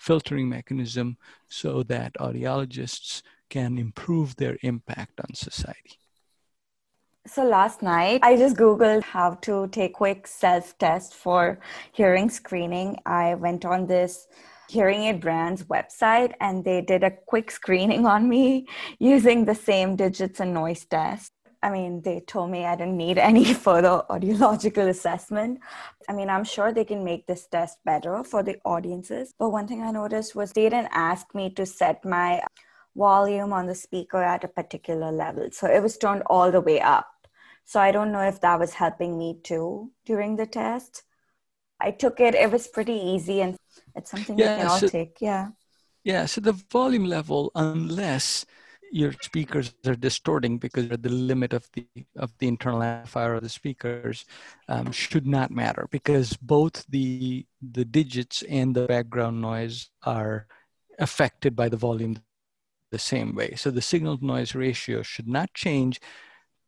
filtering 0.00 0.48
mechanism 0.48 1.16
so 1.48 1.84
that 1.84 2.14
audiologists 2.14 3.22
can 3.48 3.78
improve 3.78 4.34
their 4.36 4.56
impact 4.62 5.20
on 5.20 5.34
society 5.34 6.00
so 7.26 7.44
last 7.44 7.82
night, 7.82 8.20
I 8.22 8.36
just 8.36 8.56
Googled 8.56 9.02
how 9.02 9.34
to 9.42 9.68
take 9.68 9.94
quick 9.94 10.26
self 10.26 10.76
test 10.78 11.14
for 11.14 11.60
hearing 11.92 12.30
screening. 12.30 12.96
I 13.04 13.34
went 13.34 13.64
on 13.64 13.86
this 13.86 14.26
hearing 14.70 15.04
aid 15.04 15.20
brand's 15.20 15.64
website 15.64 16.32
and 16.40 16.64
they 16.64 16.80
did 16.80 17.04
a 17.04 17.10
quick 17.10 17.50
screening 17.50 18.06
on 18.06 18.28
me 18.28 18.66
using 18.98 19.44
the 19.44 19.54
same 19.54 19.96
digits 19.96 20.40
and 20.40 20.54
noise 20.54 20.84
test. 20.86 21.32
I 21.62 21.70
mean, 21.70 22.00
they 22.02 22.20
told 22.20 22.50
me 22.50 22.64
I 22.64 22.76
didn't 22.76 22.96
need 22.96 23.18
any 23.30 23.52
further 23.54 24.02
audiological 24.10 24.88
assessment. 24.88 25.60
I 26.08 26.12
mean, 26.12 26.30
I'm 26.30 26.44
sure 26.44 26.72
they 26.72 26.84
can 26.84 27.04
make 27.04 27.26
this 27.26 27.46
test 27.46 27.78
better 27.84 28.24
for 28.24 28.42
the 28.42 28.56
audiences. 28.64 29.34
But 29.38 29.50
one 29.50 29.68
thing 29.68 29.82
I 29.82 29.90
noticed 29.90 30.34
was 30.34 30.52
they 30.52 30.68
didn't 30.68 30.88
ask 30.92 31.34
me 31.34 31.50
to 31.50 31.66
set 31.66 32.04
my 32.04 32.42
volume 32.96 33.52
on 33.52 33.66
the 33.66 33.74
speaker 33.74 34.22
at 34.22 34.44
a 34.44 34.48
particular 34.48 35.12
level. 35.12 35.48
So 35.52 35.66
it 35.66 35.82
was 35.82 35.96
turned 35.96 36.22
all 36.26 36.50
the 36.50 36.60
way 36.60 36.80
up. 36.80 37.08
So 37.64 37.78
I 37.78 37.92
don't 37.92 38.12
know 38.12 38.26
if 38.26 38.40
that 38.40 38.58
was 38.58 38.74
helping 38.74 39.16
me 39.16 39.38
too 39.42 39.92
during 40.04 40.36
the 40.36 40.46
test. 40.46 41.04
I 41.80 41.92
took 41.92 42.20
it, 42.20 42.34
it 42.34 42.50
was 42.50 42.66
pretty 42.66 42.94
easy 42.94 43.40
and 43.40 43.56
it's 43.94 44.10
something 44.10 44.38
yeah, 44.38 44.56
we 44.56 44.60
can 44.60 44.70
all 44.70 44.80
take. 44.80 45.18
Yeah. 45.20 45.48
Yeah. 46.04 46.26
So 46.26 46.40
the 46.40 46.52
volume 46.52 47.04
level, 47.04 47.52
unless 47.54 48.44
your 48.90 49.12
speakers 49.22 49.74
are 49.86 49.94
distorting 49.94 50.58
because 50.58 50.88
the 50.88 51.08
limit 51.08 51.52
of 51.52 51.68
the 51.74 51.86
of 52.16 52.32
the 52.38 52.48
internal 52.48 52.82
amplifier 52.82 53.34
of 53.34 53.42
the 53.42 53.48
speakers 53.48 54.24
um, 54.68 54.90
should 54.92 55.26
not 55.26 55.50
matter 55.50 55.86
because 55.90 56.36
both 56.36 56.84
the 56.88 57.46
the 57.62 57.84
digits 57.84 58.42
and 58.42 58.74
the 58.74 58.86
background 58.86 59.40
noise 59.40 59.90
are 60.02 60.46
affected 60.98 61.54
by 61.54 61.68
the 61.68 61.76
volume 61.76 62.18
the 62.90 62.98
same 62.98 63.34
way. 63.34 63.54
So 63.56 63.70
the 63.70 63.82
signal 63.82 64.18
to 64.18 64.26
noise 64.26 64.54
ratio 64.54 65.02
should 65.02 65.28
not 65.28 65.54
change 65.54 66.00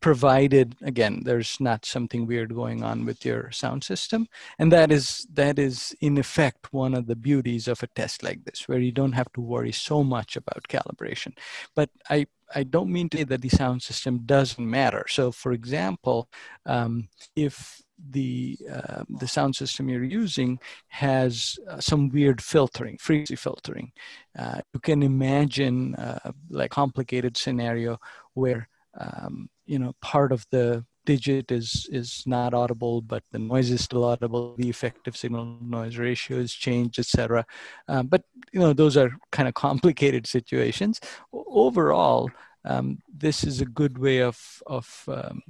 provided 0.03 0.75
again 0.83 1.23
there's 1.25 1.59
not 1.61 1.87
something 1.87 2.27
weird 2.27 2.53
going 2.55 2.83
on 2.83 3.07
with 3.07 3.25
your 3.25 3.51
sound 3.53 3.83
system 3.85 4.27
and 4.59 4.71
that 4.73 4.91
is 4.91 5.27
that 5.33 5.59
is 5.59 5.95
in 6.01 6.19
effect 6.19 6.73
one 6.73 6.93
of 6.93 7.07
the 7.07 7.17
beauties 7.17 7.69
of 7.69 7.83
a 7.83 7.87
test 7.87 8.23
like 8.23 8.45
this 8.45 8.69
where 8.69 8.81
you 8.81 8.93
don't 8.93 9.13
have 9.13 9.33
to 9.33 9.41
worry 9.41 9.73
so 9.73 10.03
much 10.03 10.37
about 10.37 10.69
calibration 10.69 11.33
but 11.75 11.89
i 12.11 12.27
I 12.55 12.65
don't 12.65 12.93
mean 12.93 13.09
to 13.11 13.19
say 13.19 13.25
that 13.25 13.41
the 13.41 13.49
sound 13.49 13.83
system 13.83 14.21
doesn't 14.27 14.69
matter. 14.69 15.07
So, 15.09 15.33
for 15.33 15.53
example, 15.53 16.29
um, 16.67 17.09
if 17.35 17.83
the 18.11 18.59
uh, 18.71 19.05
the 19.09 19.29
sound 19.29 19.55
system 19.57 19.89
you're 19.89 20.05
using 20.05 20.59
has 20.89 21.59
uh, 21.69 21.81
some 21.81 22.11
weird 22.11 22.43
filtering, 22.43 22.99
frequency 22.99 23.37
filtering, 23.37 23.93
uh, 24.39 24.61
you 24.75 24.81
can 24.81 25.03
imagine 25.03 25.95
uh, 25.95 26.33
like 26.51 26.71
complicated 26.71 27.37
scenario 27.37 27.99
where 28.35 28.69
um, 28.99 29.49
you 29.73 29.79
know 29.79 29.93
part 30.03 30.31
of 30.33 30.45
the 30.51 30.85
digit 31.05 31.51
is 31.51 31.89
is 31.91 32.23
not 32.27 32.55
audible 32.55 33.01
but 33.13 33.23
the 33.33 33.39
noise 33.39 33.71
is 33.71 33.83
still 33.83 34.05
audible. 34.05 34.55
The 34.57 34.69
effective 34.69 35.17
signal 35.17 35.45
noise 35.61 35.97
ratio 35.97 36.37
is 36.47 36.53
changed 36.53 36.99
etc 36.99 37.45
um, 37.89 38.07
but 38.13 38.23
you 38.53 38.61
know 38.61 38.73
those 38.73 38.97
are 38.97 39.11
kind 39.37 39.49
of 39.49 39.55
complicated 39.69 40.27
situations. 40.27 41.01
Overall 41.33 42.31
um, 42.65 42.99
this 43.25 43.45
is 43.45 43.61
a 43.61 43.73
good 43.81 43.97
way 44.07 44.19
of 44.31 44.39
of 44.67 44.87
um, 45.09 45.43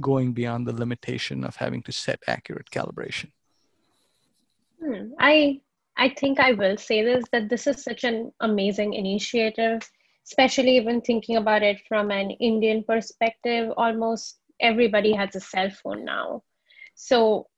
going 0.00 0.32
beyond 0.32 0.66
the 0.66 0.78
limitation 0.84 1.44
of 1.44 1.56
having 1.56 1.82
to 1.84 1.92
set 1.92 2.18
accurate 2.26 2.70
calibration. 2.76 3.30
Hmm. 4.82 5.06
i 5.18 5.60
i 6.04 6.08
think 6.20 6.40
i 6.40 6.52
will 6.60 6.78
say 6.88 6.98
this 7.08 7.24
that 7.32 7.50
this 7.50 7.66
is 7.70 7.84
such 7.88 8.02
an 8.10 8.32
amazing 8.40 8.94
initiative 8.94 9.80
especially 10.26 10.76
even 10.76 11.00
thinking 11.00 11.36
about 11.36 11.62
it 11.62 11.80
from 11.88 12.10
an 12.10 12.30
Indian 12.32 12.84
perspective, 12.84 13.72
almost 13.76 14.38
everybody 14.60 15.12
has 15.12 15.34
a 15.34 15.40
cell 15.40 15.70
phone 15.70 16.04
now. 16.04 16.42
So 16.94 17.48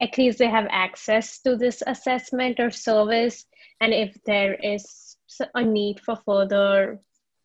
at 0.00 0.16
least 0.18 0.38
they 0.38 0.48
have 0.48 0.66
access 0.70 1.40
to 1.40 1.56
this 1.56 1.82
assessment 1.86 2.60
or 2.60 2.70
service. 2.70 3.44
And 3.80 3.92
if 3.92 4.16
there 4.24 4.54
is 4.54 5.16
a 5.54 5.62
need 5.62 6.00
for 6.00 6.16
further 6.24 7.00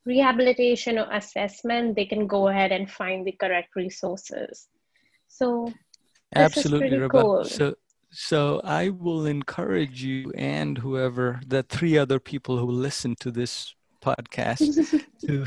rehabilitation 0.06 0.97
or 0.97 1.08
assessment, 1.12 1.95
they 1.95 2.06
can 2.06 2.28
go 2.28 2.47
ahead 2.47 2.71
and 2.71 2.89
find 2.89 3.26
the 3.26 3.32
correct 3.34 3.76
resources. 3.76 4.67
So 5.28 5.74
absolutely, 6.36 7.08
cool. 7.10 7.45
So 7.45 7.76
so 8.12 8.60
I 8.63 8.89
will 8.89 9.26
encourage 9.26 10.04
you 10.04 10.34
and 10.36 10.78
whoever 10.78 11.39
the 11.47 11.63
three 11.63 11.97
other 11.97 12.19
people 12.19 12.58
who 12.58 12.69
listen 12.69 13.15
to 13.21 13.32
this 13.32 13.74
podcast 14.02 15.04
to 15.26 15.46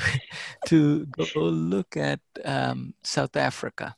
to 0.66 1.06
go 1.06 1.26
look 1.40 1.96
at 1.96 2.20
um, 2.44 2.94
South 3.02 3.36
Africa. 3.36 3.96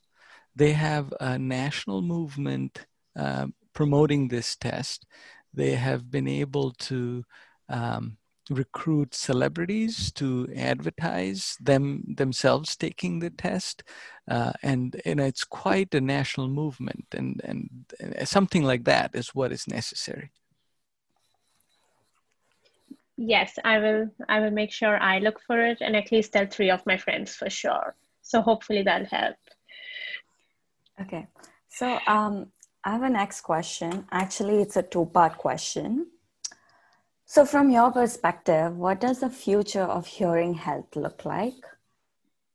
They 0.54 0.72
have 0.72 1.12
a 1.20 1.38
national 1.38 2.02
movement 2.02 2.86
uh, 3.14 3.48
promoting 3.72 4.28
this 4.28 4.56
test. 4.56 5.06
They 5.52 5.72
have 5.72 6.10
been 6.10 6.28
able 6.28 6.72
to 6.72 7.24
um, 7.68 8.16
recruit 8.50 9.14
celebrities 9.14 10.12
to 10.12 10.48
advertise 10.56 11.56
them 11.60 12.04
themselves 12.16 12.76
taking 12.76 13.18
the 13.18 13.30
test, 13.30 13.82
uh, 14.30 14.52
and 14.62 15.00
and 15.04 15.20
it's 15.20 15.44
quite 15.44 15.94
a 15.94 16.00
national 16.00 16.48
movement, 16.48 17.06
and 17.12 17.40
and 17.44 17.68
something 18.24 18.62
like 18.62 18.84
that 18.84 19.10
is 19.14 19.34
what 19.34 19.52
is 19.52 19.66
necessary. 19.68 20.30
Yes, 23.16 23.58
I 23.64 23.78
will. 23.78 24.10
I 24.28 24.40
will 24.40 24.50
make 24.50 24.70
sure 24.70 25.00
I 25.00 25.18
look 25.18 25.40
for 25.46 25.60
it 25.64 25.78
and 25.80 25.96
at 25.96 26.12
least 26.12 26.32
tell 26.32 26.46
three 26.46 26.70
of 26.70 26.84
my 26.84 26.96
friends 26.98 27.34
for 27.34 27.48
sure. 27.48 27.94
So 28.22 28.42
hopefully 28.42 28.82
that'll 28.82 29.06
help. 29.06 29.36
Okay. 31.00 31.26
So 31.68 31.98
um, 32.06 32.52
I 32.84 32.92
have 32.92 33.02
a 33.02 33.10
next 33.10 33.40
question. 33.40 34.06
Actually, 34.12 34.60
it's 34.62 34.76
a 34.76 34.82
two-part 34.82 35.38
question. 35.38 36.06
So, 37.28 37.44
from 37.44 37.70
your 37.70 37.90
perspective, 37.90 38.76
what 38.76 39.00
does 39.00 39.18
the 39.18 39.28
future 39.30 39.82
of 39.82 40.06
hearing 40.06 40.54
health 40.54 40.94
look 40.94 41.24
like? 41.24 41.58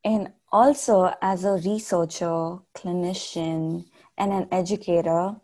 And 0.06 0.32
also, 0.50 1.13
as 1.21 1.43
a 1.43 1.54
researcher, 1.54 2.60
clinician, 2.74 3.86
and 4.17 4.32
an 4.32 4.47
educator, 4.50 5.36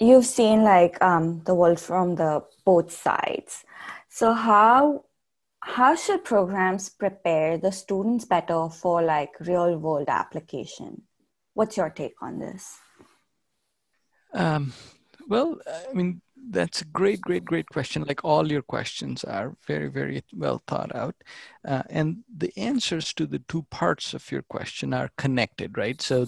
you've 0.00 0.26
seen 0.26 0.64
like 0.64 1.00
um, 1.00 1.42
the 1.46 1.54
world 1.54 1.78
from 1.78 2.16
the 2.16 2.42
both 2.64 2.90
sides. 2.90 3.64
So 4.14 4.32
how 4.32 5.06
how 5.58 5.96
should 5.96 6.22
programs 6.22 6.88
prepare 6.88 7.58
the 7.58 7.72
students 7.72 8.24
better 8.24 8.68
for 8.68 9.02
like 9.02 9.32
real 9.40 9.76
world 9.76 10.08
application? 10.08 11.02
What's 11.54 11.76
your 11.76 11.90
take 11.90 12.14
on 12.22 12.38
this? 12.38 12.78
Um, 14.32 14.72
well, 15.26 15.58
I 15.90 15.92
mean, 15.92 16.22
that's 16.48 16.82
a 16.82 16.84
great, 16.84 17.22
great, 17.22 17.44
great 17.44 17.66
question. 17.66 18.04
Like 18.04 18.24
all 18.24 18.52
your 18.52 18.62
questions 18.62 19.24
are 19.24 19.56
very, 19.66 19.88
very 19.88 20.22
well 20.32 20.62
thought 20.68 20.94
out. 20.94 21.16
Uh, 21.66 21.82
and 21.90 22.18
the 22.36 22.52
answers 22.56 23.12
to 23.14 23.26
the 23.26 23.40
two 23.48 23.64
parts 23.64 24.14
of 24.14 24.30
your 24.30 24.42
question 24.42 24.94
are 24.94 25.10
connected, 25.18 25.76
right? 25.76 26.00
So 26.00 26.26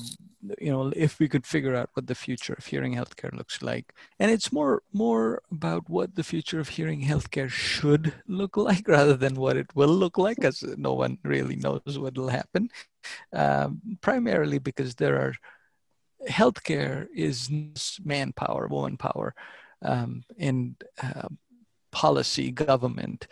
you 0.61 0.71
know 0.71 0.93
if 0.95 1.19
we 1.19 1.29
could 1.29 1.47
figure 1.47 1.75
out 1.75 1.91
what 1.95 2.07
the 2.07 2.15
future 2.15 2.55
of 2.55 2.67
hearing 2.67 2.95
healthcare 2.95 3.33
looks 3.33 3.63
like. 3.63 3.93
And 4.19 4.31
it's 4.31 4.53
more 4.53 4.83
more 4.93 5.43
about 5.51 5.89
what 5.89 6.15
the 6.15 6.25
future 6.25 6.61
of 6.61 6.69
hearing 6.71 7.03
healthcare 7.03 7.49
should 7.49 8.13
look 8.27 8.57
like 8.69 8.87
rather 8.89 9.17
than 9.17 9.35
what 9.35 9.57
it 9.57 9.75
will 9.75 9.95
look 10.03 10.19
like 10.19 10.45
as 10.45 10.63
no 10.77 10.95
one 10.95 11.19
really 11.25 11.57
knows 11.57 11.99
what 11.99 12.17
will 12.17 12.29
happen. 12.29 12.71
Um, 13.33 13.81
primarily 14.01 14.59
because 14.59 14.97
there 14.97 15.17
are 15.17 15.35
healthcare 16.29 17.07
is 17.15 17.51
manpower 18.05 18.67
woman 18.69 18.97
power 18.97 19.35
um, 19.83 20.25
and 20.39 20.75
uh, 21.03 21.29
policy 21.91 22.51
government 22.51 23.27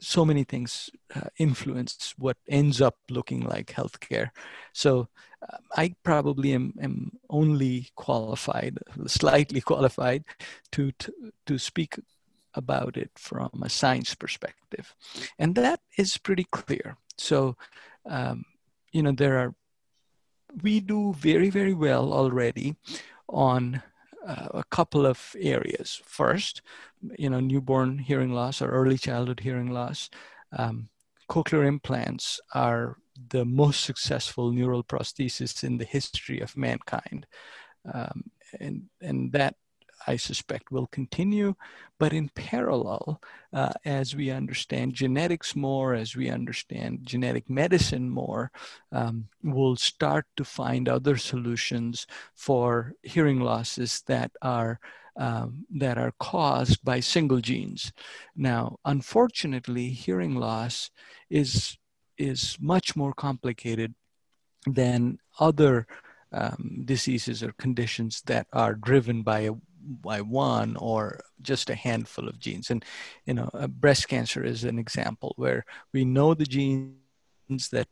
so 0.00 0.24
many 0.24 0.44
things 0.44 0.90
uh, 1.14 1.28
influence 1.38 2.14
what 2.18 2.36
ends 2.48 2.80
up 2.80 2.96
looking 3.10 3.40
like 3.40 3.66
healthcare. 3.66 4.30
So 4.72 5.08
uh, 5.42 5.58
I 5.76 5.94
probably 6.02 6.52
am, 6.52 6.74
am 6.80 7.12
only 7.30 7.88
qualified, 7.94 8.78
slightly 9.06 9.60
qualified, 9.72 10.24
to, 10.72 10.92
to, 10.92 11.12
to 11.46 11.58
speak 11.58 11.98
about 12.54 12.96
it 12.96 13.10
from 13.16 13.50
a 13.62 13.68
science 13.68 14.14
perspective. 14.14 14.94
And 15.38 15.54
that 15.56 15.80
is 15.98 16.18
pretty 16.18 16.44
clear. 16.44 16.96
So, 17.18 17.56
um, 18.06 18.44
you 18.92 19.02
know, 19.02 19.12
there 19.12 19.38
are, 19.38 19.54
we 20.62 20.80
do 20.80 21.12
very, 21.14 21.50
very 21.50 21.74
well 21.74 22.12
already 22.12 22.76
on 23.28 23.82
uh, 24.26 24.48
a 24.54 24.64
couple 24.70 25.06
of 25.06 25.34
areas. 25.38 26.00
First, 26.04 26.62
you 27.18 27.30
know, 27.30 27.40
newborn 27.40 27.98
hearing 27.98 28.32
loss 28.32 28.62
or 28.62 28.70
early 28.70 28.98
childhood 28.98 29.40
hearing 29.40 29.70
loss. 29.70 30.10
Um, 30.56 30.88
cochlear 31.28 31.66
implants 31.66 32.40
are 32.54 32.96
the 33.30 33.44
most 33.44 33.84
successful 33.84 34.52
neural 34.52 34.82
prosthesis 34.82 35.64
in 35.64 35.78
the 35.78 35.84
history 35.84 36.40
of 36.40 36.56
mankind. 36.56 37.26
Um, 37.92 38.24
and, 38.60 38.84
and 39.00 39.32
that 39.32 39.56
I 40.06 40.16
suspect 40.16 40.70
will 40.70 40.86
continue. 40.86 41.54
But 41.98 42.12
in 42.12 42.28
parallel, 42.34 43.20
uh, 43.52 43.72
as 43.84 44.14
we 44.14 44.30
understand 44.30 44.94
genetics 44.94 45.54
more, 45.54 45.94
as 45.94 46.16
we 46.16 46.28
understand 46.28 47.00
genetic 47.02 47.48
medicine 47.48 48.10
more, 48.10 48.50
um, 48.92 49.28
we'll 49.42 49.76
start 49.76 50.26
to 50.36 50.44
find 50.44 50.88
other 50.88 51.16
solutions 51.16 52.06
for 52.34 52.94
hearing 53.02 53.40
losses 53.40 54.02
that 54.06 54.32
are 54.42 54.80
um, 55.16 55.64
that 55.70 55.96
are 55.96 56.12
caused 56.18 56.84
by 56.84 56.98
single 56.98 57.40
genes. 57.40 57.92
Now, 58.34 58.78
unfortunately, 58.84 59.90
hearing 59.90 60.34
loss 60.34 60.90
is 61.30 61.78
is 62.18 62.58
much 62.60 62.96
more 62.96 63.12
complicated 63.12 63.94
than 64.66 65.18
other 65.38 65.86
um, 66.32 66.82
diseases 66.84 67.42
or 67.42 67.52
conditions 67.52 68.22
that 68.26 68.46
are 68.52 68.74
driven 68.74 69.22
by 69.22 69.40
a 69.40 69.52
by 69.84 70.20
one 70.20 70.76
or 70.76 71.20
just 71.42 71.70
a 71.70 71.74
handful 71.74 72.28
of 72.28 72.38
genes. 72.38 72.70
And 72.70 72.84
you 73.26 73.34
know, 73.34 73.50
uh, 73.54 73.66
breast 73.66 74.08
cancer 74.08 74.44
is 74.44 74.64
an 74.64 74.78
example 74.78 75.34
where 75.36 75.64
we 75.92 76.04
know 76.04 76.34
the 76.34 76.46
genes 76.46 77.68
that 77.70 77.88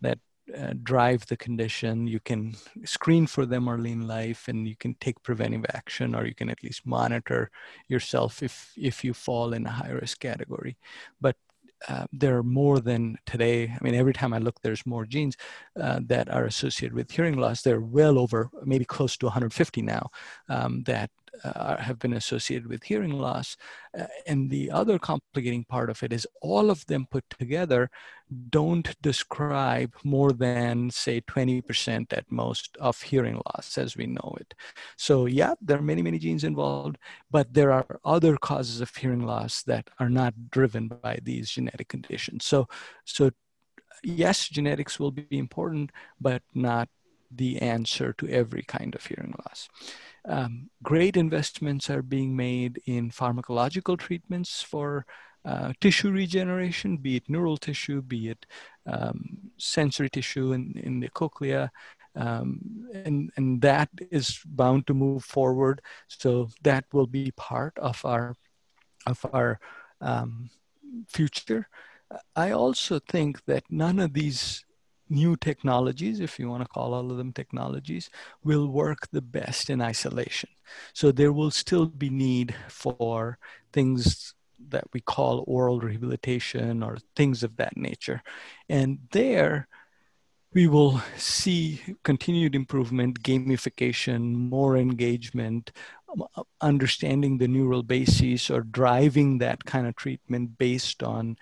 that 0.00 0.18
uh, 0.56 0.74
drive 0.82 1.26
the 1.26 1.36
condition. 1.36 2.06
You 2.06 2.20
can 2.20 2.54
screen 2.84 3.26
for 3.26 3.46
them 3.46 3.68
early 3.68 3.92
in 3.92 4.06
life, 4.06 4.48
and 4.48 4.68
you 4.68 4.76
can 4.76 4.94
take 5.00 5.22
preventive 5.22 5.64
action, 5.72 6.14
or 6.14 6.26
you 6.26 6.34
can 6.34 6.50
at 6.50 6.62
least 6.62 6.86
monitor 6.86 7.50
yourself 7.88 8.42
if 8.42 8.72
if 8.76 9.04
you 9.04 9.14
fall 9.14 9.52
in 9.54 9.66
a 9.66 9.70
high 9.70 9.90
risk 9.90 10.20
category. 10.20 10.76
But 11.20 11.36
uh, 11.88 12.06
there 12.12 12.36
are 12.36 12.42
more 12.42 12.80
than 12.80 13.16
today. 13.26 13.64
I 13.64 13.78
mean, 13.82 13.94
every 13.94 14.12
time 14.12 14.32
I 14.32 14.38
look, 14.38 14.60
there's 14.60 14.86
more 14.86 15.04
genes 15.04 15.36
uh, 15.80 16.00
that 16.06 16.28
are 16.30 16.44
associated 16.44 16.94
with 16.94 17.10
hearing 17.10 17.36
loss. 17.36 17.62
They're 17.62 17.80
well 17.80 18.18
over, 18.18 18.50
maybe 18.64 18.84
close 18.84 19.16
to 19.18 19.26
150 19.26 19.82
now, 19.82 20.10
um, 20.48 20.82
that 20.84 21.10
uh, 21.42 21.76
have 21.76 21.98
been 21.98 22.12
associated 22.12 22.66
with 22.66 22.84
hearing 22.84 23.12
loss. 23.12 23.56
Uh, 23.98 24.06
and 24.26 24.50
the 24.50 24.70
other 24.70 24.98
complicating 24.98 25.64
part 25.64 25.90
of 25.90 26.02
it 26.02 26.12
is 26.12 26.26
all 26.40 26.70
of 26.70 26.86
them 26.86 27.06
put 27.10 27.24
together 27.38 27.90
don't 28.50 29.00
describe 29.02 29.92
more 30.02 30.32
than, 30.32 30.90
say, 30.90 31.20
20% 31.20 32.12
at 32.12 32.30
most 32.30 32.76
of 32.80 33.02
hearing 33.02 33.40
loss 33.46 33.76
as 33.76 33.96
we 33.96 34.06
know 34.06 34.34
it. 34.40 34.54
So, 34.96 35.26
yeah, 35.26 35.54
there 35.60 35.78
are 35.78 35.82
many, 35.82 36.02
many 36.02 36.18
genes 36.18 36.42
involved, 36.42 36.96
but 37.30 37.52
there 37.52 37.70
are 37.70 38.00
other 38.04 38.36
causes 38.36 38.80
of 38.80 38.94
hearing 38.94 39.24
loss 39.26 39.62
that 39.64 39.90
are 39.98 40.08
not 40.08 40.50
driven 40.50 40.88
by 40.88 41.18
these 41.22 41.50
genetic 41.50 41.88
conditions. 41.88 42.44
So, 42.44 42.66
so 43.04 43.30
yes, 44.02 44.48
genetics 44.48 44.98
will 44.98 45.10
be 45.10 45.26
important, 45.30 45.90
but 46.20 46.42
not 46.54 46.88
the 47.36 47.60
answer 47.60 48.12
to 48.14 48.28
every 48.28 48.62
kind 48.62 48.94
of 48.94 49.06
hearing 49.06 49.34
loss. 49.38 49.68
Um, 50.26 50.70
great 50.82 51.16
investments 51.16 51.90
are 51.90 52.02
being 52.02 52.34
made 52.34 52.80
in 52.86 53.10
pharmacological 53.10 53.98
treatments 53.98 54.62
for 54.62 55.06
uh, 55.44 55.72
tissue 55.80 56.10
regeneration, 56.10 56.96
be 56.96 57.16
it 57.16 57.28
neural 57.28 57.58
tissue, 57.58 58.00
be 58.00 58.28
it 58.28 58.46
um, 58.86 59.50
sensory 59.58 60.08
tissue 60.08 60.52
in, 60.52 60.72
in 60.82 61.00
the 61.00 61.08
cochlea. 61.10 61.70
Um, 62.16 62.88
and, 62.94 63.30
and 63.36 63.60
that 63.60 63.90
is 64.10 64.40
bound 64.46 64.86
to 64.86 64.94
move 64.94 65.24
forward. 65.24 65.82
So 66.08 66.48
that 66.62 66.84
will 66.92 67.06
be 67.06 67.32
part 67.32 67.78
of 67.78 68.02
our, 68.04 68.36
of 69.06 69.26
our 69.32 69.60
um, 70.00 70.48
future. 71.08 71.68
I 72.36 72.52
also 72.52 73.00
think 73.00 73.44
that 73.46 73.64
none 73.68 73.98
of 73.98 74.14
these 74.14 74.64
new 75.08 75.36
technologies, 75.36 76.20
if 76.20 76.38
you 76.38 76.48
want 76.48 76.62
to 76.62 76.68
call 76.68 76.94
all 76.94 77.10
of 77.10 77.16
them 77.16 77.32
technologies, 77.32 78.10
will 78.42 78.68
work 78.68 79.08
the 79.12 79.22
best 79.22 79.70
in 79.70 79.80
isolation. 79.80 80.50
So 80.92 81.12
there 81.12 81.32
will 81.32 81.50
still 81.50 81.86
be 81.86 82.10
need 82.10 82.54
for 82.68 83.38
things 83.72 84.34
that 84.68 84.84
we 84.92 85.00
call 85.00 85.44
aural 85.46 85.80
rehabilitation 85.80 86.82
or 86.82 86.98
things 87.16 87.42
of 87.42 87.56
that 87.56 87.76
nature. 87.76 88.22
And 88.68 88.98
there, 89.10 89.68
we 90.54 90.68
will 90.68 91.02
see 91.16 91.80
continued 92.04 92.54
improvement, 92.54 93.22
gamification, 93.22 94.34
more 94.34 94.76
engagement, 94.76 95.72
understanding 96.60 97.38
the 97.38 97.48
neural 97.48 97.82
bases 97.82 98.50
or 98.50 98.60
driving 98.62 99.38
that 99.38 99.64
kind 99.64 99.86
of 99.86 99.96
treatment 99.96 100.58
based 100.58 101.02
on 101.02 101.36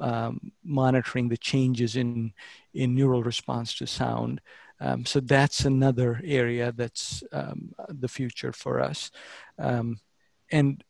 um, 0.00 0.52
monitoring 0.64 1.28
the 1.28 1.36
changes 1.36 1.96
in, 1.96 2.32
in 2.74 2.94
neural 2.94 3.22
response 3.22 3.74
to 3.74 3.86
sound. 3.86 4.40
Um, 4.80 5.04
so 5.04 5.20
that's 5.20 5.64
another 5.64 6.20
area 6.24 6.72
that's 6.72 7.22
um, 7.32 7.74
the 7.88 8.08
future 8.08 8.52
for 8.52 8.80
us. 8.80 9.10
Um, 9.58 10.00
and 10.52 10.84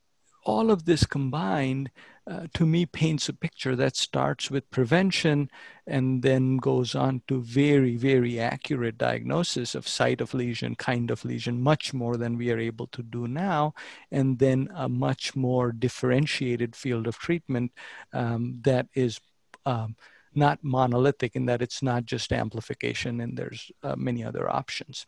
all 0.44 0.70
of 0.70 0.84
this 0.84 1.06
combined 1.06 1.90
uh, 2.28 2.46
to 2.52 2.66
me 2.66 2.84
paints 2.84 3.28
a 3.28 3.32
picture 3.32 3.74
that 3.74 3.96
starts 3.96 4.50
with 4.50 4.70
prevention 4.70 5.50
and 5.86 6.22
then 6.22 6.58
goes 6.58 6.94
on 6.94 7.22
to 7.26 7.40
very 7.40 7.96
very 7.96 8.38
accurate 8.38 8.98
diagnosis 8.98 9.74
of 9.74 9.88
site 9.88 10.20
of 10.20 10.34
lesion 10.34 10.74
kind 10.74 11.10
of 11.10 11.24
lesion 11.24 11.62
much 11.62 11.94
more 11.94 12.16
than 12.16 12.36
we 12.36 12.50
are 12.50 12.58
able 12.58 12.86
to 12.88 13.02
do 13.02 13.26
now 13.26 13.72
and 14.10 14.38
then 14.38 14.68
a 14.74 14.88
much 14.88 15.34
more 15.34 15.72
differentiated 15.72 16.76
field 16.76 17.06
of 17.06 17.18
treatment 17.18 17.72
um, 18.12 18.60
that 18.62 18.86
is 18.94 19.20
um, 19.64 19.96
not 20.34 20.62
monolithic 20.62 21.34
in 21.34 21.46
that 21.46 21.62
it's 21.62 21.82
not 21.82 22.04
just 22.04 22.32
amplification 22.32 23.20
and 23.20 23.36
there's 23.36 23.70
uh, 23.82 23.96
many 23.96 24.24
other 24.24 24.50
options. 24.50 25.06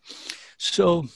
So 0.58 1.06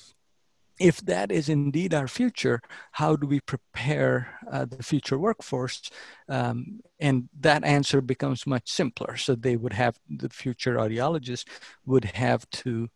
if 0.79 1.01
that 1.03 1.31
is 1.31 1.49
indeed 1.49 1.95
our 1.95 2.09
future, 2.09 2.61
how 2.93 3.17
do 3.17 3.27
we 3.27 3.41
prepare 3.41 4.39
uh, 4.51 4.65
the 4.65 4.83
future 4.83 5.19
workforce? 5.19 5.91
Um, 6.29 6.81
and 6.99 7.29
that 7.41 7.65
answer 7.65 8.01
becomes 8.01 8.47
much 8.47 8.71
simpler. 8.71 9.17
So 9.17 9.35
they 9.35 9.57
would 9.57 9.73
have, 9.73 9.99
the 10.09 10.29
future 10.31 10.77
audiologists 10.77 11.45
would 11.87 12.05
have 12.07 12.49
to 12.51 12.89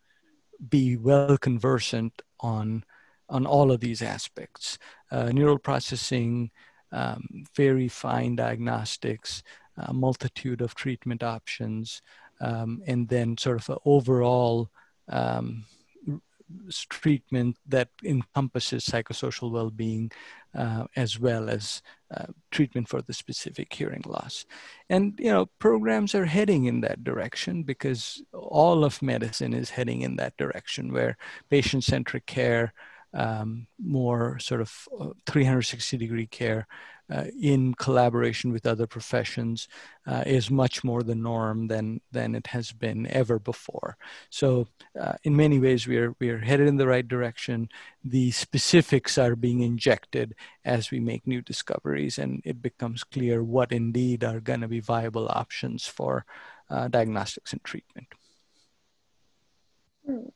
be 0.69 0.97
well 0.97 1.37
conversant 1.37 2.21
on, 2.41 2.83
on 3.29 3.45
all 3.45 3.71
of 3.71 3.79
these 3.79 4.01
aspects. 4.01 4.77
Uh, 5.09 5.31
neural 5.31 5.59
processing, 5.59 6.51
um, 6.91 7.45
very 7.55 7.87
fine 7.87 8.35
diagnostics, 8.35 9.43
a 9.77 9.93
multitude 9.93 10.61
of 10.61 10.75
treatment 10.75 11.23
options, 11.23 12.01
um, 12.41 12.81
and 12.87 13.07
then 13.07 13.37
sort 13.37 13.57
of 13.57 13.69
an 13.69 13.77
overall 13.85 14.69
um, 15.07 15.63
treatment 16.89 17.57
that 17.67 17.89
encompasses 18.03 18.85
psychosocial 18.85 19.51
well-being 19.51 20.11
uh, 20.57 20.85
as 20.95 21.19
well 21.19 21.49
as 21.49 21.81
uh, 22.15 22.25
treatment 22.51 22.87
for 22.87 23.01
the 23.01 23.13
specific 23.13 23.71
hearing 23.71 24.03
loss. 24.07 24.45
And 24.89 25.13
you 25.19 25.31
know, 25.31 25.45
programs 25.59 26.15
are 26.15 26.25
heading 26.25 26.65
in 26.65 26.81
that 26.81 27.03
direction 27.03 27.63
because 27.63 28.21
all 28.33 28.83
of 28.83 29.01
medicine 29.01 29.53
is 29.53 29.69
heading 29.69 30.01
in 30.01 30.15
that 30.15 30.37
direction, 30.37 30.91
where 30.91 31.17
patient-centric 31.49 32.25
care, 32.25 32.73
um, 33.13 33.67
more 33.79 34.39
sort 34.39 34.61
of 34.61 34.87
uh, 34.99 35.09
360 35.25 35.97
degree 35.97 36.27
care 36.27 36.67
uh, 37.11 37.25
in 37.41 37.73
collaboration 37.73 38.51
with 38.51 38.67
other 38.67 38.85
professions 38.85 39.67
uh, 40.05 40.23
is 40.27 40.51
much 40.51 40.83
more 40.83 41.01
the 41.01 41.15
norm 41.15 41.67
than 41.67 42.01
than 42.11 42.35
it 42.35 42.47
has 42.47 42.71
been 42.71 43.07
ever 43.07 43.39
before. 43.39 43.97
So, 44.29 44.67
uh, 44.99 45.13
in 45.23 45.35
many 45.35 45.59
ways, 45.59 45.87
we 45.87 45.97
are 45.97 46.13
we 46.19 46.29
are 46.29 46.39
headed 46.39 46.67
in 46.67 46.77
the 46.77 46.87
right 46.87 47.07
direction. 47.07 47.69
The 48.03 48.31
specifics 48.31 49.17
are 49.17 49.35
being 49.35 49.61
injected 49.61 50.35
as 50.63 50.91
we 50.91 50.99
make 50.99 51.25
new 51.25 51.41
discoveries, 51.41 52.19
and 52.19 52.41
it 52.45 52.61
becomes 52.61 53.03
clear 53.03 53.43
what 53.43 53.71
indeed 53.71 54.23
are 54.23 54.39
going 54.39 54.61
to 54.61 54.67
be 54.67 54.79
viable 54.79 55.29
options 55.29 55.87
for 55.87 56.25
uh, 56.69 56.87
diagnostics 56.89 57.53
and 57.53 57.63
treatment. 57.63 58.07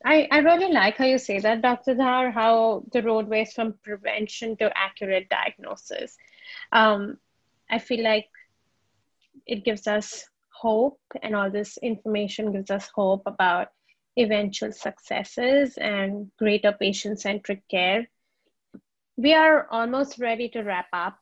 I, 0.06 0.28
I 0.32 0.40
really 0.40 0.72
like 0.72 0.98
how 0.98 1.06
you 1.06 1.18
say 1.18 1.40
that, 1.40 1.62
Dr. 1.62 1.96
Dhar, 1.96 2.32
how 2.32 2.84
the 2.92 3.02
roadways 3.02 3.54
from 3.54 3.74
prevention 3.84 4.58
to 4.58 4.72
accurate 4.78 5.30
diagnosis 5.30 6.18
um, 6.72 7.18
I 7.70 7.80
feel 7.80 8.04
like 8.04 8.30
it 9.46 9.64
gives 9.66 9.88
us 9.88 10.26
hope, 10.54 11.00
and 11.22 11.36
all 11.36 11.50
this 11.50 11.78
information 11.78 12.52
gives 12.52 12.72
us 12.72 12.90
hope 12.94 13.24
about 13.26 13.70
eventual 14.18 14.72
successes 14.72 15.78
and 15.78 16.32
greater 16.38 16.72
patient 16.72 17.20
centric 17.20 17.68
care. 17.70 18.08
We 19.18 19.34
are 19.34 19.68
almost 19.72 20.20
ready 20.20 20.50
to 20.50 20.62
wrap 20.64 20.88
up. 20.94 21.18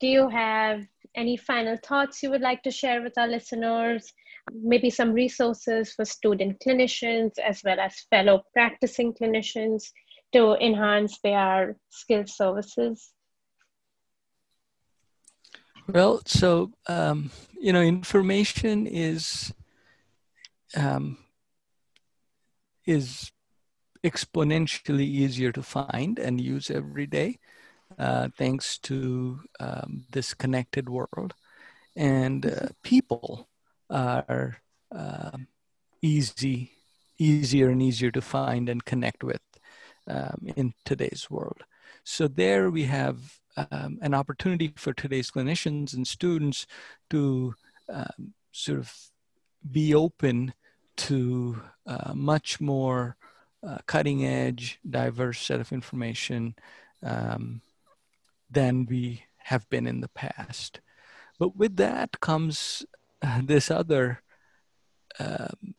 Do 0.00 0.06
you 0.06 0.28
have 0.28 0.82
any 1.14 1.36
final 1.36 1.76
thoughts 1.76 2.22
you 2.22 2.30
would 2.30 2.40
like 2.40 2.62
to 2.64 2.70
share 2.70 3.02
with 3.02 3.16
our 3.18 3.28
listeners? 3.28 4.12
Maybe 4.52 4.90
some 4.90 5.12
resources 5.12 5.92
for 5.92 6.04
student 6.04 6.60
clinicians 6.64 7.38
as 7.38 7.62
well 7.64 7.80
as 7.80 8.06
fellow 8.10 8.42
practicing 8.52 9.12
clinicians 9.12 9.84
to 10.32 10.54
enhance 10.54 11.18
their 11.22 11.76
skill 11.90 12.24
services? 12.26 13.12
Well, 15.88 16.22
so 16.24 16.72
um, 16.86 17.30
you 17.58 17.72
know, 17.72 17.82
information 17.82 18.86
is 18.86 19.52
um, 20.76 21.18
is 22.86 23.32
exponentially 24.04 25.04
easier 25.04 25.52
to 25.52 25.62
find 25.62 26.18
and 26.18 26.40
use 26.40 26.70
every 26.70 27.06
day, 27.06 27.38
uh, 27.98 28.28
thanks 28.38 28.78
to 28.78 29.40
um, 29.58 30.04
this 30.10 30.32
connected 30.32 30.88
world, 30.88 31.34
and 31.96 32.46
uh, 32.46 32.68
people 32.82 33.49
are 33.90 34.58
um, 34.92 35.48
easy, 36.02 36.72
easier 37.18 37.68
and 37.68 37.82
easier 37.82 38.10
to 38.10 38.20
find 38.20 38.68
and 38.68 38.84
connect 38.84 39.22
with 39.24 39.42
um, 40.06 40.46
in 40.56 40.72
today's 40.84 41.28
world. 41.30 41.62
So 42.04 42.28
there 42.28 42.70
we 42.70 42.84
have 42.84 43.18
um, 43.56 43.98
an 44.00 44.14
opportunity 44.14 44.72
for 44.76 44.92
today's 44.92 45.30
clinicians 45.30 45.94
and 45.94 46.06
students 46.06 46.66
to 47.10 47.54
um, 47.88 48.34
sort 48.52 48.78
of 48.78 48.94
be 49.70 49.94
open 49.94 50.54
to 50.96 51.60
uh, 51.86 52.12
much 52.14 52.60
more 52.60 53.16
uh, 53.66 53.78
cutting 53.86 54.24
edge, 54.24 54.78
diverse 54.88 55.40
set 55.40 55.60
of 55.60 55.72
information 55.72 56.54
um, 57.02 57.60
than 58.50 58.86
we 58.86 59.24
have 59.38 59.68
been 59.68 59.86
in 59.86 60.00
the 60.00 60.08
past. 60.08 60.80
But 61.38 61.56
with 61.56 61.76
that 61.76 62.20
comes 62.20 62.84
this 63.42 63.70
other 63.70 64.22
um, 65.18 65.74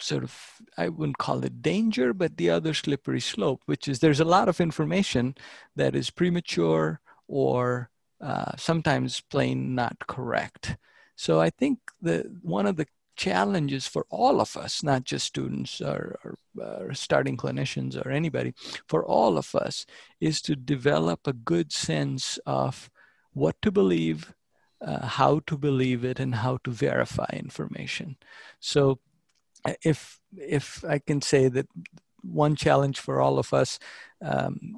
sort 0.00 0.22
of 0.22 0.34
i 0.76 0.88
wouldn't 0.88 1.18
call 1.18 1.44
it 1.44 1.60
danger 1.60 2.14
but 2.14 2.36
the 2.36 2.48
other 2.48 2.72
slippery 2.72 3.20
slope 3.20 3.60
which 3.66 3.88
is 3.88 3.98
there's 3.98 4.20
a 4.20 4.24
lot 4.24 4.48
of 4.48 4.60
information 4.60 5.34
that 5.74 5.96
is 5.96 6.10
premature 6.10 7.00
or 7.26 7.90
uh, 8.20 8.52
sometimes 8.56 9.20
plain 9.20 9.74
not 9.74 9.96
correct. 10.06 10.76
So 11.16 11.40
i 11.40 11.50
think 11.50 11.78
the 12.00 12.38
one 12.42 12.66
of 12.66 12.76
the 12.76 12.86
challenges 13.18 13.86
for 13.86 14.06
all 14.10 14.40
of 14.40 14.56
us, 14.56 14.82
not 14.84 15.02
just 15.02 15.26
students 15.26 15.80
or, 15.80 16.18
or, 16.24 16.38
or, 16.56 16.94
starting 16.94 17.36
clinicians 17.36 18.00
or 18.00 18.10
anybody, 18.10 18.54
for 18.86 19.04
all 19.04 19.36
of 19.36 19.54
us, 19.56 19.84
is 20.20 20.40
to 20.40 20.54
develop 20.54 21.26
a 21.26 21.32
good 21.32 21.72
sense 21.72 22.38
of 22.46 22.88
what 23.32 23.60
to 23.60 23.72
believe, 23.72 24.32
uh, 24.80 25.06
how 25.06 25.40
to 25.46 25.56
believe 25.56 26.04
it, 26.04 26.20
and 26.20 26.36
how 26.36 26.58
to 26.64 26.70
verify 26.70 27.28
information. 27.32 28.16
So, 28.60 29.00
uh, 29.64 29.74
if 29.82 30.20
if 30.36 30.84
I 30.84 30.98
can 30.98 31.22
say 31.22 31.48
that 31.48 31.66
one 32.22 32.56
challenge 32.56 32.98
for 33.00 33.20
all 33.20 33.38
of 33.38 33.52
us, 33.52 33.78
um, 34.22 34.76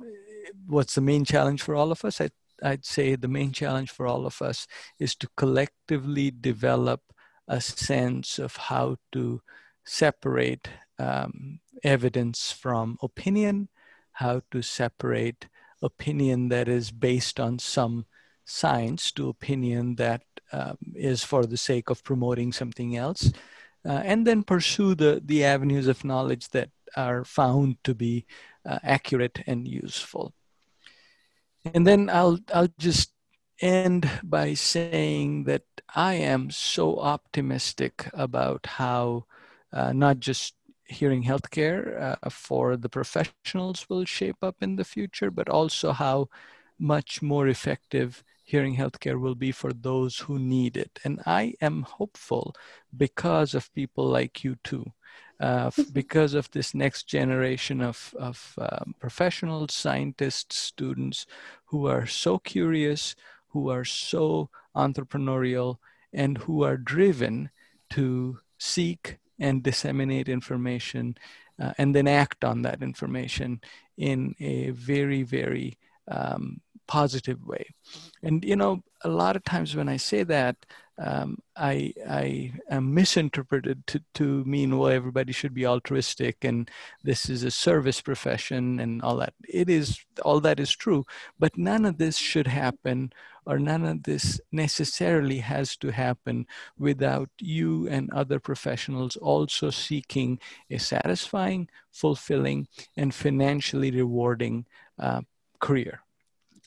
what's 0.66 0.94
the 0.94 1.00
main 1.00 1.24
challenge 1.24 1.62
for 1.62 1.74
all 1.74 1.92
of 1.92 2.04
us? 2.04 2.20
I, 2.20 2.30
I'd 2.62 2.84
say 2.84 3.16
the 3.16 3.28
main 3.28 3.52
challenge 3.52 3.90
for 3.90 4.06
all 4.06 4.26
of 4.26 4.42
us 4.42 4.66
is 4.98 5.14
to 5.16 5.28
collectively 5.36 6.30
develop 6.30 7.00
a 7.48 7.60
sense 7.60 8.38
of 8.38 8.56
how 8.56 8.96
to 9.12 9.42
separate 9.84 10.68
um, 10.98 11.60
evidence 11.82 12.52
from 12.52 12.98
opinion, 13.02 13.68
how 14.12 14.42
to 14.50 14.62
separate 14.62 15.48
opinion 15.82 16.48
that 16.48 16.68
is 16.68 16.90
based 16.90 17.40
on 17.40 17.58
some 17.58 18.04
science 18.50 19.12
to 19.12 19.28
opinion 19.28 19.94
that 19.96 20.22
um, 20.52 20.76
is 20.94 21.22
for 21.22 21.46
the 21.46 21.56
sake 21.56 21.90
of 21.90 22.02
promoting 22.02 22.52
something 22.52 22.96
else, 22.96 23.32
uh, 23.86 24.02
and 24.04 24.26
then 24.26 24.42
pursue 24.42 24.94
the, 24.94 25.22
the 25.24 25.44
avenues 25.44 25.86
of 25.86 26.04
knowledge 26.04 26.48
that 26.50 26.70
are 26.96 27.24
found 27.24 27.82
to 27.84 27.94
be 27.94 28.26
uh, 28.66 28.78
accurate 28.82 29.42
and 29.46 29.68
useful. 29.68 30.34
And 31.74 31.86
then 31.86 32.10
I'll, 32.10 32.38
I'll 32.52 32.72
just 32.78 33.12
end 33.60 34.10
by 34.22 34.54
saying 34.54 35.44
that 35.44 35.62
I 35.94 36.14
am 36.14 36.50
so 36.50 36.98
optimistic 36.98 38.08
about 38.12 38.66
how 38.66 39.26
uh, 39.72 39.92
not 39.92 40.18
just 40.18 40.54
hearing 40.84 41.22
healthcare 41.22 42.18
uh, 42.22 42.30
for 42.30 42.76
the 42.76 42.88
professionals 42.88 43.88
will 43.88 44.04
shape 44.04 44.42
up 44.42 44.56
in 44.60 44.76
the 44.76 44.84
future, 44.84 45.30
but 45.30 45.48
also 45.48 45.92
how 45.92 46.28
much 46.78 47.22
more 47.22 47.46
effective 47.46 48.24
hearing 48.50 48.76
healthcare 48.76 49.20
will 49.20 49.36
be 49.36 49.52
for 49.52 49.72
those 49.72 50.18
who 50.18 50.36
need 50.38 50.76
it. 50.76 50.98
And 51.04 51.20
I 51.24 51.54
am 51.60 51.82
hopeful 51.82 52.54
because 52.96 53.54
of 53.54 53.72
people 53.74 54.04
like 54.04 54.42
you 54.44 54.56
too. 54.64 54.84
Uh, 55.38 55.70
because 55.92 56.34
of 56.34 56.50
this 56.50 56.74
next 56.74 57.04
generation 57.04 57.80
of, 57.80 58.14
of 58.18 58.54
um, 58.58 58.94
professionals, 58.98 59.72
scientists, 59.72 60.58
students 60.58 61.26
who 61.64 61.86
are 61.86 62.06
so 62.06 62.38
curious, 62.38 63.14
who 63.48 63.70
are 63.70 63.84
so 63.84 64.50
entrepreneurial 64.76 65.78
and 66.12 66.36
who 66.38 66.62
are 66.62 66.76
driven 66.76 67.50
to 67.88 68.38
seek 68.58 69.16
and 69.38 69.62
disseminate 69.62 70.28
information 70.28 71.16
uh, 71.58 71.72
and 71.78 71.94
then 71.94 72.08
act 72.08 72.44
on 72.44 72.62
that 72.62 72.82
information 72.82 73.60
in 73.96 74.34
a 74.40 74.70
very, 74.70 75.22
very 75.22 75.78
um, 76.08 76.60
positive 76.90 77.46
way. 77.46 77.66
And, 78.22 78.44
you 78.44 78.56
know, 78.56 78.82
a 79.04 79.08
lot 79.08 79.36
of 79.36 79.44
times 79.44 79.76
when 79.76 79.88
I 79.88 79.96
say 79.96 80.24
that, 80.24 80.56
um, 80.98 81.38
I, 81.56 81.94
I 82.06 82.52
am 82.68 82.92
misinterpreted 82.92 83.86
to, 83.86 84.02
to 84.14 84.44
mean, 84.44 84.76
well, 84.76 84.90
everybody 84.90 85.32
should 85.32 85.54
be 85.54 85.66
altruistic 85.66 86.44
and 86.44 86.68
this 87.02 87.30
is 87.30 87.42
a 87.44 87.50
service 87.50 88.00
profession 88.02 88.80
and 88.80 89.00
all 89.02 89.16
that. 89.16 89.32
It 89.48 89.70
is, 89.70 90.04
all 90.22 90.40
that 90.40 90.60
is 90.60 90.72
true, 90.72 91.06
but 91.38 91.56
none 91.56 91.86
of 91.86 91.96
this 91.96 92.18
should 92.18 92.48
happen 92.48 93.12
or 93.46 93.58
none 93.58 93.84
of 93.86 94.02
this 94.02 94.40
necessarily 94.52 95.38
has 95.38 95.76
to 95.78 95.90
happen 95.90 96.46
without 96.76 97.30
you 97.40 97.88
and 97.88 98.12
other 98.12 98.38
professionals 98.38 99.16
also 99.16 99.70
seeking 99.70 100.38
a 100.68 100.78
satisfying, 100.78 101.68
fulfilling, 101.90 102.66
and 102.96 103.14
financially 103.14 103.90
rewarding 103.90 104.66
uh, 104.98 105.22
career. 105.60 106.02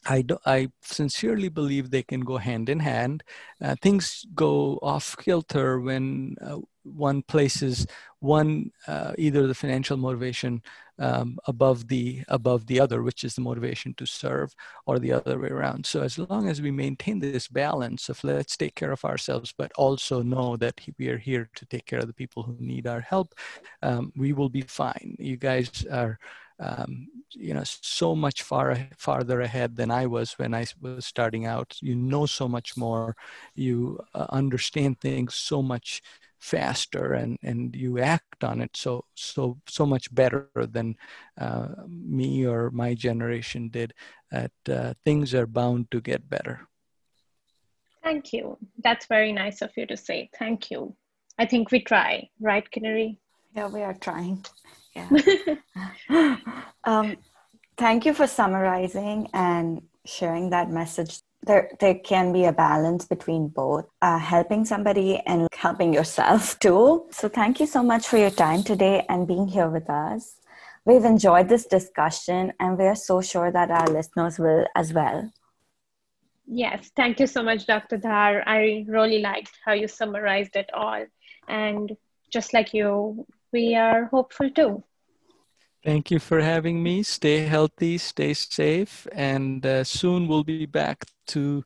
I, 0.05 0.21
do, 0.21 0.37
I 0.45 0.69
sincerely 0.81 1.49
believe 1.49 1.89
they 1.89 2.03
can 2.03 2.21
go 2.21 2.37
hand 2.37 2.69
in 2.69 2.79
hand. 2.79 3.23
Uh, 3.61 3.75
things 3.81 4.25
go 4.35 4.79
off 4.81 5.15
kilter 5.17 5.79
when 5.79 6.35
uh, 6.41 6.57
one 6.83 7.21
places 7.21 7.87
one 8.19 8.71
uh, 8.87 9.13
either 9.17 9.47
the 9.47 9.53
financial 9.53 9.97
motivation 9.97 10.61
um, 10.99 11.37
above 11.47 11.87
the 11.87 12.23
above 12.27 12.67
the 12.67 12.79
other, 12.79 13.03
which 13.03 13.23
is 13.23 13.35
the 13.35 13.41
motivation 13.41 13.93
to 13.95 14.05
serve, 14.05 14.53
or 14.85 14.99
the 14.99 15.11
other 15.11 15.39
way 15.39 15.49
around. 15.49 15.85
So 15.85 16.01
as 16.01 16.17
long 16.17 16.47
as 16.47 16.61
we 16.61 16.71
maintain 16.71 17.19
this 17.19 17.47
balance 17.47 18.09
of 18.09 18.23
let's 18.23 18.55
take 18.55 18.75
care 18.75 18.91
of 18.91 19.03
ourselves, 19.03 19.53
but 19.57 19.71
also 19.75 20.21
know 20.21 20.55
that 20.57 20.79
we 20.97 21.07
are 21.09 21.17
here 21.17 21.49
to 21.55 21.65
take 21.65 21.85
care 21.85 21.99
of 21.99 22.07
the 22.07 22.13
people 22.13 22.43
who 22.43 22.55
need 22.59 22.87
our 22.87 23.01
help, 23.01 23.33
um, 23.81 24.13
we 24.15 24.33
will 24.33 24.49
be 24.49 24.61
fine. 24.61 25.15
You 25.19 25.37
guys 25.37 25.85
are 25.91 26.19
um, 26.59 27.07
you 27.31 27.53
know 27.53 27.63
so 27.65 28.15
much 28.15 28.43
far 28.43 28.77
farther 28.97 29.41
ahead 29.41 29.75
than 29.75 29.91
I 29.91 30.05
was 30.05 30.33
when 30.33 30.53
I 30.53 30.65
was 30.81 31.05
starting 31.05 31.45
out. 31.45 31.77
You 31.81 31.95
know 31.95 32.25
so 32.25 32.47
much 32.47 32.77
more. 32.77 33.15
You 33.55 33.99
uh, 34.13 34.27
understand 34.29 34.99
things 34.99 35.35
so 35.35 35.61
much 35.61 36.01
faster, 36.39 37.13
and 37.13 37.37
and 37.41 37.75
you 37.75 37.99
act 37.99 38.43
on 38.43 38.61
it 38.61 38.75
so 38.75 39.05
so 39.15 39.57
so 39.67 39.85
much 39.85 40.13
better 40.13 40.49
than 40.55 40.95
uh, 41.39 41.69
me 41.87 42.45
or 42.45 42.69
my 42.71 42.93
generation 42.93 43.69
did. 43.69 43.93
That 44.31 44.51
uh, 44.69 44.93
things 45.05 45.33
are 45.33 45.47
bound 45.47 45.91
to 45.91 46.01
get 46.01 46.29
better. 46.29 46.67
Thank 48.03 48.33
you. 48.33 48.57
That's 48.83 49.05
very 49.05 49.31
nice 49.31 49.61
of 49.61 49.71
you 49.77 49.85
to 49.85 49.95
say. 49.95 50.29
Thank 50.37 50.69
you. 50.69 50.95
I 51.39 51.45
think 51.45 51.71
we 51.71 51.81
try, 51.81 52.29
right, 52.39 52.67
Kinnari? 52.69 53.17
Yeah, 53.55 53.67
we 53.67 53.81
are 53.81 53.93
trying. 53.93 54.45
Yeah. 54.95 55.09
um, 56.83 57.17
thank 57.77 58.05
you 58.05 58.13
for 58.13 58.27
summarizing 58.27 59.29
and 59.33 59.81
sharing 60.05 60.49
that 60.51 60.69
message. 60.69 61.19
There, 61.45 61.71
there 61.79 61.95
can 61.95 62.31
be 62.31 62.45
a 62.45 62.53
balance 62.53 63.05
between 63.05 63.49
both 63.49 63.85
uh, 64.01 64.17
helping 64.17 64.63
somebody 64.65 65.19
and 65.25 65.47
helping 65.53 65.93
yourself 65.93 66.57
too. 66.65 67.05
So, 67.11 67.27
thank 67.27 67.59
you 67.59 67.65
so 67.65 67.83
much 67.83 68.07
for 68.07 68.17
your 68.17 68.29
time 68.29 68.63
today 68.63 69.05
and 69.09 69.27
being 69.27 69.47
here 69.47 69.69
with 69.69 69.89
us. 69.89 70.35
We've 70.85 71.05
enjoyed 71.05 71.49
this 71.49 71.65
discussion 71.65 72.53
and 72.59 72.77
we 72.77 72.85
are 72.85 72.95
so 72.95 73.21
sure 73.21 73.51
that 73.51 73.71
our 73.71 73.87
listeners 73.87 74.37
will 74.37 74.65
as 74.75 74.93
well. 74.93 75.31
Yes, 76.45 76.91
thank 76.95 77.19
you 77.19 77.27
so 77.27 77.41
much, 77.41 77.65
Dr. 77.65 77.97
Dhar. 77.97 78.43
I 78.45 78.85
really 78.87 79.19
liked 79.19 79.51
how 79.65 79.71
you 79.73 79.87
summarized 79.87 80.55
it 80.57 80.69
all. 80.73 81.05
And 81.47 81.95
just 82.29 82.53
like 82.53 82.73
you, 82.73 83.25
we 83.53 83.75
are 83.75 84.05
hopeful 84.05 84.49
too. 84.49 84.83
Thank 85.83 86.11
you 86.11 86.19
for 86.19 86.41
having 86.41 86.81
me. 86.81 87.03
Stay 87.03 87.39
healthy, 87.45 87.97
stay 87.97 88.33
safe, 88.33 89.05
and 89.11 89.65
uh, 89.65 89.83
soon 89.83 90.27
we'll 90.27 90.43
be 90.43 90.65
back 90.65 91.05
to 91.27 91.63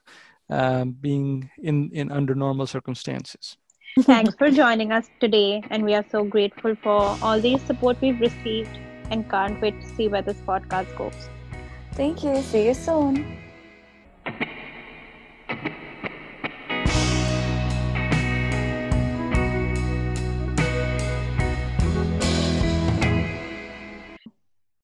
um, 0.50 0.92
being 0.92 1.50
in, 1.62 1.92
in 1.94 2.12
under 2.12 2.34
normal 2.34 2.66
circumstances. 2.68 3.58
Thanks 4.02 4.36
for 4.36 4.52
joining 4.52 4.92
us 4.92 5.08
today, 5.20 5.64
and 5.70 5.84
we 5.84 5.94
are 5.94 6.06
so 6.12 6.24
grateful 6.24 6.76
for 6.76 7.18
all 7.22 7.40
the 7.40 7.58
support 7.60 7.98
we've 8.02 8.20
received 8.20 8.78
and 9.10 9.30
can't 9.30 9.62
wait 9.62 9.80
to 9.82 9.88
see 9.96 10.08
where 10.08 10.22
this 10.22 10.38
podcast 10.38 10.96
goes. 10.98 11.30
Thank 11.94 12.24
you. 12.24 12.42
See 12.42 12.68
you 12.68 12.74
soon. 12.74 13.38